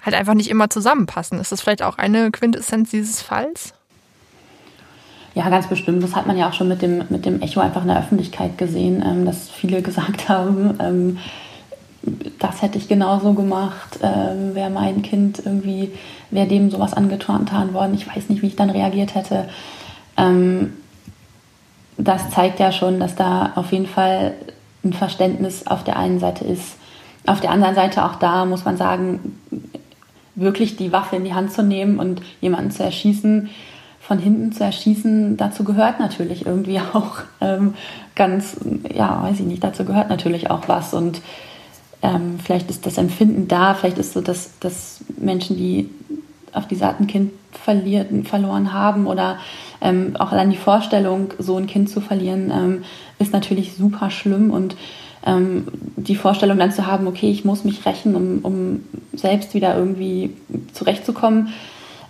halt 0.00 0.16
einfach 0.16 0.34
nicht 0.34 0.50
immer 0.50 0.68
zusammenpassen. 0.68 1.40
Ist 1.40 1.52
das 1.52 1.60
vielleicht 1.60 1.82
auch 1.82 1.98
eine 1.98 2.30
Quintessenz 2.30 2.90
dieses 2.90 3.22
Falls? 3.22 3.74
Ja, 5.34 5.48
ganz 5.48 5.66
bestimmt. 5.66 6.02
Das 6.02 6.14
hat 6.14 6.26
man 6.26 6.36
ja 6.36 6.48
auch 6.48 6.52
schon 6.52 6.68
mit 6.68 6.82
dem, 6.82 7.04
mit 7.08 7.24
dem 7.24 7.40
Echo 7.40 7.60
einfach 7.60 7.82
in 7.82 7.88
der 7.88 7.98
Öffentlichkeit 7.98 8.58
gesehen, 8.58 9.02
ähm, 9.04 9.24
dass 9.24 9.48
viele 9.48 9.82
gesagt 9.82 10.28
haben, 10.28 10.78
ähm, 10.80 11.18
das 12.40 12.62
hätte 12.62 12.78
ich 12.78 12.88
genauso 12.88 13.32
gemacht, 13.32 14.00
ähm, 14.02 14.56
wäre 14.56 14.70
mein 14.70 15.02
Kind 15.02 15.40
irgendwie, 15.44 15.92
wäre 16.30 16.48
dem 16.48 16.68
sowas 16.68 16.94
angetan 16.94 17.46
worden. 17.72 17.94
Ich 17.94 18.08
weiß 18.08 18.28
nicht, 18.28 18.42
wie 18.42 18.48
ich 18.48 18.56
dann 18.56 18.70
reagiert 18.70 19.14
hätte. 19.14 19.48
Ähm, 20.16 20.72
das 22.04 22.30
zeigt 22.30 22.58
ja 22.60 22.72
schon, 22.72 23.00
dass 23.00 23.14
da 23.14 23.52
auf 23.54 23.72
jeden 23.72 23.86
Fall 23.86 24.34
ein 24.84 24.92
Verständnis 24.92 25.66
auf 25.66 25.84
der 25.84 25.96
einen 25.96 26.18
Seite 26.18 26.44
ist. 26.44 26.76
Auf 27.26 27.40
der 27.40 27.50
anderen 27.50 27.74
Seite 27.74 28.04
auch 28.04 28.16
da 28.16 28.44
muss 28.44 28.64
man 28.64 28.76
sagen, 28.76 29.38
wirklich 30.34 30.76
die 30.76 30.92
Waffe 30.92 31.16
in 31.16 31.24
die 31.24 31.34
Hand 31.34 31.52
zu 31.52 31.62
nehmen 31.62 31.98
und 31.98 32.22
jemanden 32.40 32.70
zu 32.70 32.82
erschießen, 32.82 33.50
von 34.00 34.18
hinten 34.18 34.50
zu 34.50 34.64
erschießen, 34.64 35.36
dazu 35.36 35.62
gehört 35.62 36.00
natürlich 36.00 36.44
irgendwie 36.44 36.80
auch 36.92 37.18
ähm, 37.40 37.74
ganz, 38.16 38.56
ja, 38.92 39.22
weiß 39.22 39.40
ich 39.40 39.46
nicht, 39.46 39.62
dazu 39.62 39.84
gehört 39.84 40.08
natürlich 40.08 40.50
auch 40.50 40.66
was 40.66 40.94
und 40.94 41.20
ähm, 42.02 42.40
vielleicht 42.42 42.68
ist 42.68 42.84
das 42.84 42.98
Empfinden 42.98 43.46
da, 43.46 43.74
vielleicht 43.74 43.98
ist 43.98 44.14
so, 44.14 44.20
dass, 44.20 44.58
dass 44.58 45.04
Menschen, 45.18 45.56
die 45.56 45.88
auf 46.52 46.66
die 46.66 46.80
Art 46.82 47.00
ein 47.00 47.06
Kind 47.06 47.32
verliert, 47.52 48.08
verloren 48.26 48.72
haben 48.72 49.06
oder 49.06 49.38
ähm, 49.80 50.16
auch 50.18 50.32
allein 50.32 50.50
die 50.50 50.56
Vorstellung, 50.56 51.32
so 51.38 51.56
ein 51.56 51.66
Kind 51.66 51.88
zu 51.88 52.00
verlieren, 52.00 52.50
ähm, 52.50 52.84
ist 53.18 53.32
natürlich 53.32 53.74
super 53.74 54.10
schlimm 54.10 54.50
und 54.50 54.76
ähm, 55.24 55.66
die 55.96 56.16
Vorstellung 56.16 56.58
dann 56.58 56.72
zu 56.72 56.86
haben, 56.86 57.06
okay, 57.06 57.30
ich 57.30 57.44
muss 57.44 57.64
mich 57.64 57.84
rächen, 57.86 58.14
um, 58.14 58.40
um 58.42 58.80
selbst 59.12 59.54
wieder 59.54 59.76
irgendwie 59.76 60.34
zurechtzukommen, 60.72 61.52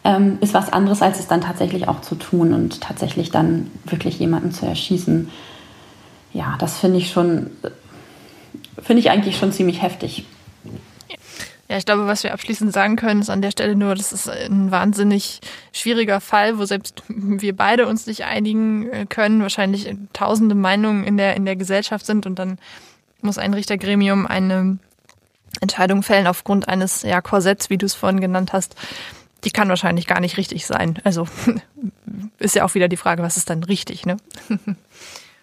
ähm, 0.04 0.38
ist 0.40 0.54
was 0.54 0.72
anderes, 0.72 1.02
als 1.02 1.20
es 1.20 1.28
dann 1.28 1.40
tatsächlich 1.40 1.88
auch 1.88 2.00
zu 2.00 2.14
tun 2.14 2.52
und 2.54 2.80
tatsächlich 2.80 3.30
dann 3.30 3.70
wirklich 3.84 4.18
jemanden 4.18 4.52
zu 4.52 4.66
erschießen. 4.66 5.28
Ja, 6.32 6.56
das 6.58 6.78
finde 6.78 6.98
ich 6.98 7.10
schon, 7.10 7.50
finde 8.82 9.00
ich 9.00 9.10
eigentlich 9.10 9.36
schon 9.36 9.52
ziemlich 9.52 9.82
heftig. 9.82 10.24
Ja, 11.72 11.78
ich 11.78 11.86
glaube, 11.86 12.06
was 12.06 12.22
wir 12.22 12.34
abschließend 12.34 12.70
sagen 12.70 12.96
können, 12.96 13.22
ist 13.22 13.30
an 13.30 13.40
der 13.40 13.50
Stelle 13.50 13.74
nur, 13.74 13.94
das 13.94 14.12
ist 14.12 14.28
ein 14.28 14.70
wahnsinnig 14.70 15.40
schwieriger 15.72 16.20
Fall, 16.20 16.58
wo 16.58 16.66
selbst 16.66 17.02
wir 17.08 17.56
beide 17.56 17.86
uns 17.86 18.06
nicht 18.06 18.24
einigen 18.24 18.90
äh, 18.90 19.06
können, 19.06 19.40
wahrscheinlich 19.40 19.90
tausende 20.12 20.54
Meinungen 20.54 21.02
in 21.02 21.16
der, 21.16 21.34
in 21.34 21.46
der 21.46 21.56
Gesellschaft 21.56 22.04
sind 22.04 22.26
und 22.26 22.38
dann 22.38 22.58
muss 23.22 23.38
ein 23.38 23.54
Richtergremium 23.54 24.26
eine 24.26 24.76
Entscheidung 25.62 26.02
fällen 26.02 26.26
aufgrund 26.26 26.68
eines 26.68 27.04
ja, 27.04 27.22
Korsetts, 27.22 27.70
wie 27.70 27.78
du 27.78 27.86
es 27.86 27.94
vorhin 27.94 28.20
genannt 28.20 28.52
hast. 28.52 28.76
Die 29.44 29.50
kann 29.50 29.70
wahrscheinlich 29.70 30.06
gar 30.06 30.20
nicht 30.20 30.36
richtig 30.36 30.66
sein. 30.66 30.98
Also 31.04 31.26
ist 32.38 32.54
ja 32.54 32.66
auch 32.66 32.74
wieder 32.74 32.88
die 32.88 32.98
Frage, 32.98 33.22
was 33.22 33.38
ist 33.38 33.48
dann 33.48 33.64
richtig, 33.64 34.04
ne? 34.04 34.18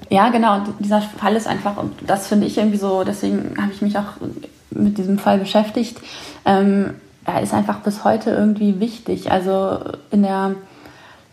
Ja, 0.10 0.30
genau. 0.30 0.64
Dieser 0.80 1.02
Fall 1.02 1.36
ist 1.36 1.46
einfach, 1.46 1.76
und 1.76 1.94
das 2.08 2.28
finde 2.28 2.48
ich 2.48 2.58
irgendwie 2.58 2.78
so, 2.78 3.04
deswegen 3.04 3.62
habe 3.62 3.74
ich 3.74 3.82
mich 3.82 3.98
auch 3.98 4.14
mit 4.72 4.98
diesem 4.98 5.20
Fall 5.20 5.40
beschäftigt. 5.40 6.00
Ähm, 6.46 6.96
er 7.26 7.42
ist 7.42 7.54
einfach 7.54 7.80
bis 7.80 8.04
heute 8.04 8.32
irgendwie 8.32 8.80
wichtig. 8.80 9.32
Also 9.32 9.80
in 10.12 10.24
der, 10.24 10.56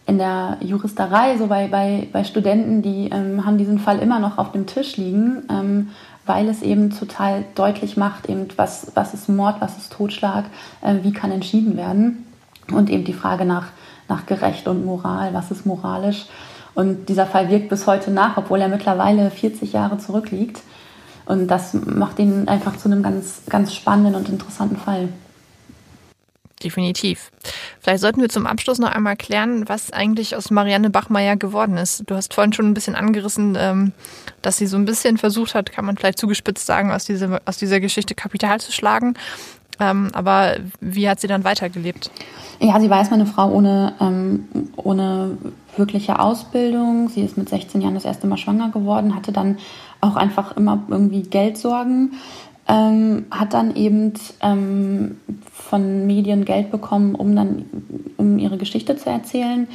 in 0.06 0.18
der 0.18 0.58
Juristerei, 0.60 1.36
so 1.38 1.46
bei, 1.46 1.68
bei, 1.68 2.08
bei 2.12 2.24
Studenten, 2.24 2.82
die 2.82 3.08
ähm, 3.10 3.44
haben 3.44 3.58
diesen 3.58 3.78
Fall 3.78 3.98
immer 3.98 4.18
noch 4.18 4.38
auf 4.38 4.52
dem 4.52 4.66
Tisch 4.66 4.96
liegen, 4.96 5.42
ähm, 5.50 5.90
weil 6.26 6.48
es 6.48 6.62
eben 6.62 6.90
total 6.90 7.44
deutlich 7.54 7.96
macht, 7.96 8.28
eben 8.28 8.48
was, 8.56 8.92
was 8.94 9.14
ist 9.14 9.28
Mord, 9.28 9.56
was 9.60 9.78
ist 9.78 9.92
Totschlag, 9.92 10.44
äh, 10.82 10.96
wie 11.02 11.12
kann 11.12 11.30
entschieden 11.30 11.76
werden. 11.76 12.26
Und 12.72 12.90
eben 12.90 13.04
die 13.04 13.12
Frage 13.12 13.44
nach, 13.44 13.68
nach 14.08 14.26
Gerecht 14.26 14.66
und 14.66 14.84
Moral, 14.84 15.32
was 15.34 15.50
ist 15.50 15.66
moralisch. 15.66 16.26
Und 16.74 17.08
dieser 17.08 17.26
Fall 17.26 17.48
wirkt 17.48 17.70
bis 17.70 17.86
heute 17.86 18.10
nach, 18.10 18.36
obwohl 18.36 18.60
er 18.60 18.68
mittlerweile 18.68 19.30
40 19.30 19.72
Jahre 19.72 19.98
zurückliegt. 19.98 20.60
Und 21.26 21.48
das 21.48 21.74
macht 21.74 22.18
ihn 22.18 22.48
einfach 22.48 22.76
zu 22.76 22.88
einem 22.88 23.02
ganz, 23.02 23.42
ganz 23.48 23.74
spannenden 23.74 24.14
und 24.14 24.28
interessanten 24.28 24.76
Fall. 24.76 25.08
Definitiv. 26.62 27.30
Vielleicht 27.80 28.00
sollten 28.00 28.20
wir 28.22 28.30
zum 28.30 28.46
Abschluss 28.46 28.78
noch 28.78 28.90
einmal 28.90 29.16
klären, 29.16 29.68
was 29.68 29.92
eigentlich 29.92 30.36
aus 30.36 30.50
Marianne 30.50 30.88
Bachmeier 30.88 31.36
geworden 31.36 31.76
ist. 31.76 32.04
Du 32.06 32.14
hast 32.14 32.32
vorhin 32.32 32.54
schon 32.54 32.66
ein 32.66 32.74
bisschen 32.74 32.94
angerissen, 32.94 33.56
ähm, 33.60 33.92
dass 34.40 34.56
sie 34.56 34.66
so 34.66 34.78
ein 34.78 34.86
bisschen 34.86 35.18
versucht 35.18 35.54
hat, 35.54 35.70
kann 35.70 35.84
man 35.84 35.98
vielleicht 35.98 36.18
zugespitzt 36.18 36.64
sagen, 36.64 36.92
aus 36.92 37.04
dieser, 37.04 37.42
aus 37.44 37.58
dieser 37.58 37.78
Geschichte 37.80 38.14
Kapital 38.14 38.58
zu 38.58 38.72
schlagen. 38.72 39.14
Ähm, 39.78 40.08
aber 40.14 40.56
wie 40.80 41.08
hat 41.08 41.20
sie 41.20 41.26
dann 41.26 41.44
weitergelebt? 41.44 42.10
Ja, 42.60 42.80
sie 42.80 42.88
war 42.88 42.98
erstmal 42.98 43.20
eine 43.20 43.28
Frau 43.28 43.50
ohne, 43.50 43.92
ähm, 44.00 44.48
ohne 44.76 45.36
wirkliche 45.78 46.18
Ausbildung. 46.18 47.08
Sie 47.08 47.22
ist 47.22 47.36
mit 47.36 47.48
16 47.48 47.80
Jahren 47.80 47.94
das 47.94 48.04
erste 48.04 48.26
Mal 48.26 48.36
schwanger 48.36 48.70
geworden, 48.70 49.14
hatte 49.14 49.32
dann 49.32 49.58
auch 50.00 50.16
einfach 50.16 50.56
immer 50.56 50.82
irgendwie 50.88 51.22
Geldsorgen, 51.22 52.12
ähm, 52.68 53.26
hat 53.30 53.54
dann 53.54 53.74
eben 53.76 54.14
ähm, 54.40 55.18
von 55.52 56.06
Medien 56.06 56.44
Geld 56.44 56.70
bekommen, 56.70 57.14
um 57.14 57.34
dann 57.34 57.64
um 58.16 58.38
ihre 58.38 58.56
Geschichte 58.56 58.96
zu 58.96 59.10
erzählen. 59.10 59.68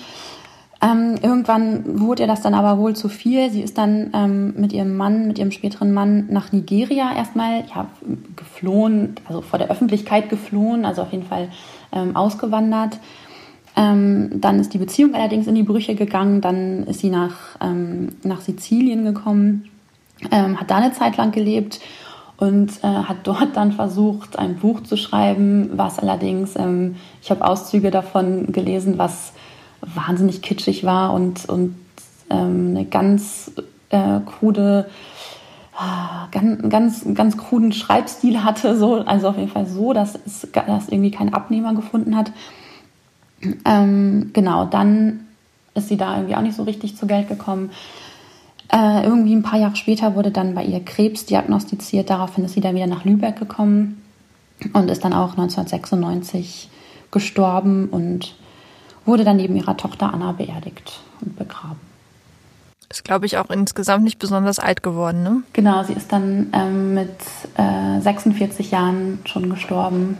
Ähm, 0.83 1.15
irgendwann 1.21 1.99
wurde 1.99 2.23
ihr 2.23 2.27
das 2.27 2.41
dann 2.41 2.55
aber 2.55 2.79
wohl 2.79 2.95
zu 2.95 3.07
viel. 3.07 3.51
Sie 3.51 3.61
ist 3.61 3.77
dann 3.77 4.09
ähm, 4.15 4.53
mit 4.57 4.73
ihrem 4.73 4.97
Mann, 4.97 5.27
mit 5.27 5.37
ihrem 5.37 5.51
späteren 5.51 5.93
Mann 5.93 6.25
nach 6.31 6.51
Nigeria 6.51 7.15
erstmal 7.15 7.65
ja, 7.73 7.87
geflohen, 8.35 9.15
also 9.27 9.41
vor 9.41 9.59
der 9.59 9.69
Öffentlichkeit 9.69 10.29
geflohen, 10.29 10.85
also 10.85 11.03
auf 11.03 11.11
jeden 11.11 11.25
Fall 11.25 11.49
ähm, 11.91 12.15
ausgewandert. 12.15 12.97
Ähm, 13.81 14.29
dann 14.35 14.59
ist 14.59 14.75
die 14.75 14.77
Beziehung 14.77 15.15
allerdings 15.15 15.47
in 15.47 15.55
die 15.55 15.63
Brüche 15.63 15.95
gegangen. 15.95 16.39
Dann 16.39 16.83
ist 16.83 16.99
sie 16.99 17.09
nach, 17.09 17.57
ähm, 17.59 18.09
nach 18.23 18.41
Sizilien 18.41 19.03
gekommen, 19.03 19.69
ähm, 20.29 20.59
hat 20.59 20.69
da 20.69 20.77
eine 20.77 20.93
Zeit 20.93 21.17
lang 21.17 21.31
gelebt 21.31 21.79
und 22.37 22.71
äh, 22.83 22.87
hat 22.87 23.17
dort 23.23 23.55
dann 23.55 23.71
versucht, 23.71 24.37
ein 24.37 24.57
Buch 24.57 24.81
zu 24.83 24.97
schreiben, 24.97 25.71
was 25.73 25.97
allerdings, 25.97 26.55
ähm, 26.57 26.95
ich 27.23 27.31
habe 27.31 27.43
Auszüge 27.43 27.89
davon 27.89 28.51
gelesen, 28.51 28.99
was 28.99 29.33
wahnsinnig 29.81 30.43
kitschig 30.43 30.83
war 30.83 31.13
und, 31.13 31.49
und 31.49 31.75
ähm, 32.29 32.75
eine 32.75 32.85
ganz 32.85 33.51
äh, 33.89 34.19
krude, 34.25 34.89
äh, 35.75 36.37
ganz, 36.37 36.69
ganz, 36.69 37.05
ganz 37.15 37.37
kruden 37.37 37.71
Schreibstil 37.71 38.43
hatte, 38.43 38.77
so, 38.77 38.97
also 38.97 39.29
auf 39.29 39.37
jeden 39.37 39.49
Fall 39.49 39.65
so, 39.65 39.93
dass 39.93 40.19
es 40.23 40.47
dass 40.51 40.89
irgendwie 40.89 41.11
kein 41.11 41.33
Abnehmer 41.33 41.73
gefunden 41.73 42.15
hat. 42.15 42.31
Ähm, 43.65 44.31
genau, 44.33 44.65
dann 44.65 45.27
ist 45.73 45.87
sie 45.87 45.97
da 45.97 46.15
irgendwie 46.15 46.35
auch 46.35 46.41
nicht 46.41 46.55
so 46.55 46.63
richtig 46.63 46.97
zu 46.97 47.07
Geld 47.07 47.27
gekommen. 47.27 47.71
Äh, 48.71 49.03
irgendwie 49.03 49.35
ein 49.35 49.43
paar 49.43 49.59
Jahre 49.59 49.75
später 49.75 50.15
wurde 50.15 50.31
dann 50.31 50.55
bei 50.55 50.63
ihr 50.63 50.83
Krebs 50.83 51.25
diagnostiziert. 51.25 52.09
Daraufhin 52.09 52.45
ist 52.45 52.53
sie 52.53 52.61
dann 52.61 52.75
wieder 52.75 52.87
nach 52.87 53.05
Lübeck 53.05 53.37
gekommen 53.37 54.01
und 54.73 54.89
ist 54.89 55.03
dann 55.03 55.13
auch 55.13 55.31
1996 55.31 56.69
gestorben 57.09 57.89
und 57.89 58.35
wurde 59.05 59.23
dann 59.23 59.37
neben 59.37 59.55
ihrer 59.55 59.75
Tochter 59.75 60.13
Anna 60.13 60.31
beerdigt 60.31 61.01
und 61.21 61.35
begraben. 61.37 61.79
Ist, 62.89 63.03
glaube 63.03 63.25
ich, 63.25 63.37
auch 63.37 63.49
insgesamt 63.49 64.03
nicht 64.03 64.19
besonders 64.19 64.59
alt 64.59 64.83
geworden, 64.83 65.23
ne? 65.23 65.43
Genau, 65.53 65.83
sie 65.83 65.93
ist 65.93 66.11
dann 66.11 66.49
ähm, 66.53 66.93
mit 66.93 67.15
äh, 67.55 68.01
46 68.01 68.71
Jahren 68.71 69.19
schon 69.25 69.49
gestorben 69.49 70.17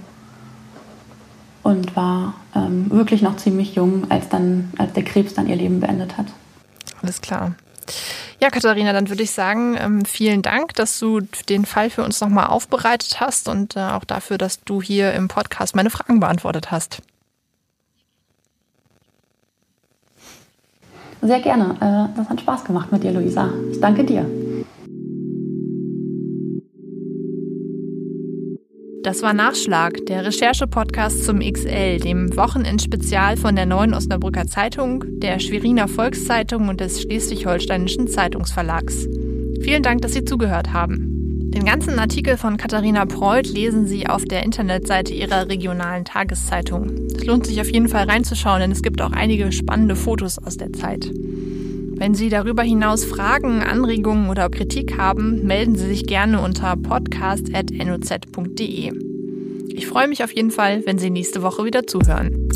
und 1.64 1.96
war 1.96 2.34
ähm, 2.56 2.90
wirklich 2.92 3.22
noch 3.22 3.38
ziemlich 3.38 3.76
jung, 3.76 4.10
als 4.10 4.30
dann, 4.30 4.72
als 4.78 4.94
der 4.94 5.04
Krebs 5.04 5.34
dann 5.34 5.48
ihr 5.48 5.56
Leben 5.56 5.80
beendet 5.80 6.18
hat. 6.18 6.28
Alles 7.02 7.22
klar. 7.22 7.56
Ja, 8.40 8.50
Katharina, 8.50 8.94
dann 8.94 9.10
würde 9.10 9.24
ich 9.24 9.32
sagen, 9.32 9.78
ähm, 9.80 10.06
vielen 10.06 10.42
Dank, 10.42 10.74
dass 10.74 10.98
du 11.00 11.22
den 11.50 11.66
Fall 11.66 11.90
für 11.90 12.04
uns 12.04 12.22
nochmal 12.22 12.48
aufbereitet 12.48 13.20
hast 13.20 13.48
und 13.48 13.76
äh, 13.76 13.80
auch 13.80 14.04
dafür, 14.04 14.38
dass 14.38 14.64
du 14.64 14.82
hier 14.82 15.14
im 15.14 15.28
Podcast 15.28 15.76
meine 15.76 15.90
Fragen 15.90 16.20
beantwortet 16.20 16.72
hast. 16.72 17.02
Sehr 21.22 21.40
gerne. 21.40 21.76
Äh, 21.76 22.18
das 22.18 22.30
hat 22.30 22.42
Spaß 22.42 22.66
gemacht 22.66 22.92
mit 22.92 23.04
dir, 23.04 23.12
Luisa. 23.12 23.50
Ich 23.72 23.80
danke 23.80 24.04
dir. 24.04 24.26
Das 29.04 29.24
war 29.24 29.34
Nachschlag, 29.34 30.06
der 30.06 30.26
Recherche-Podcast 30.26 31.26
zum 31.26 31.40
XL, 31.40 31.98
dem 31.98 32.38
Wochenendspezial 32.38 33.36
von 33.36 33.56
der 33.56 33.66
Neuen 33.66 33.96
Osnabrücker 33.96 34.46
Zeitung, 34.46 35.04
der 35.20 35.40
Schweriner 35.40 35.88
Volkszeitung 35.88 36.70
und 36.70 36.80
des 36.80 37.02
Schleswig-Holsteinischen 37.02 38.08
Zeitungsverlags. 38.08 39.08
Vielen 39.60 39.82
Dank, 39.82 40.04
dass 40.04 40.14
Sie 40.14 40.24
zugehört 40.24 40.72
haben. 40.72 41.50
Den 41.50 41.66
ganzen 41.66 41.98
Artikel 41.98 42.38
von 42.38 42.58
Katharina 42.58 43.06
Preuth 43.06 43.48
lesen 43.48 43.88
Sie 43.88 44.06
auf 44.06 44.24
der 44.24 44.44
Internetseite 44.44 45.16
ihrer 45.16 45.50
regionalen 45.50 46.06
Tageszeitung. 46.06 46.92
Es 47.16 47.26
lohnt 47.26 47.48
sich 47.48 47.60
auf 47.60 47.72
jeden 47.72 47.90
Fall 47.90 48.08
reinzuschauen, 48.08 48.62
denn 48.62 48.72
es 48.72 48.84
gibt 48.84 49.02
auch 49.02 49.14
einige 49.14 49.52
spannende 49.52 49.96
Fotos 49.96 50.38
aus 50.38 50.58
der 50.58 50.74
Zeit. 50.74 51.12
Wenn 52.02 52.16
Sie 52.16 52.30
darüber 52.30 52.64
hinaus 52.64 53.06
Fragen, 53.06 53.62
Anregungen 53.62 54.32
oder 54.32 54.50
Kritik 54.50 54.98
haben, 54.98 55.46
melden 55.46 55.76
Sie 55.76 55.86
sich 55.86 56.08
gerne 56.08 56.42
unter 56.42 56.76
podcast.noz.de. 56.76 58.92
Ich 59.68 59.86
freue 59.86 60.08
mich 60.08 60.24
auf 60.24 60.32
jeden 60.32 60.50
Fall, 60.50 60.84
wenn 60.88 60.98
Sie 60.98 61.12
nächste 61.12 61.44
Woche 61.44 61.64
wieder 61.64 61.86
zuhören. 61.86 62.50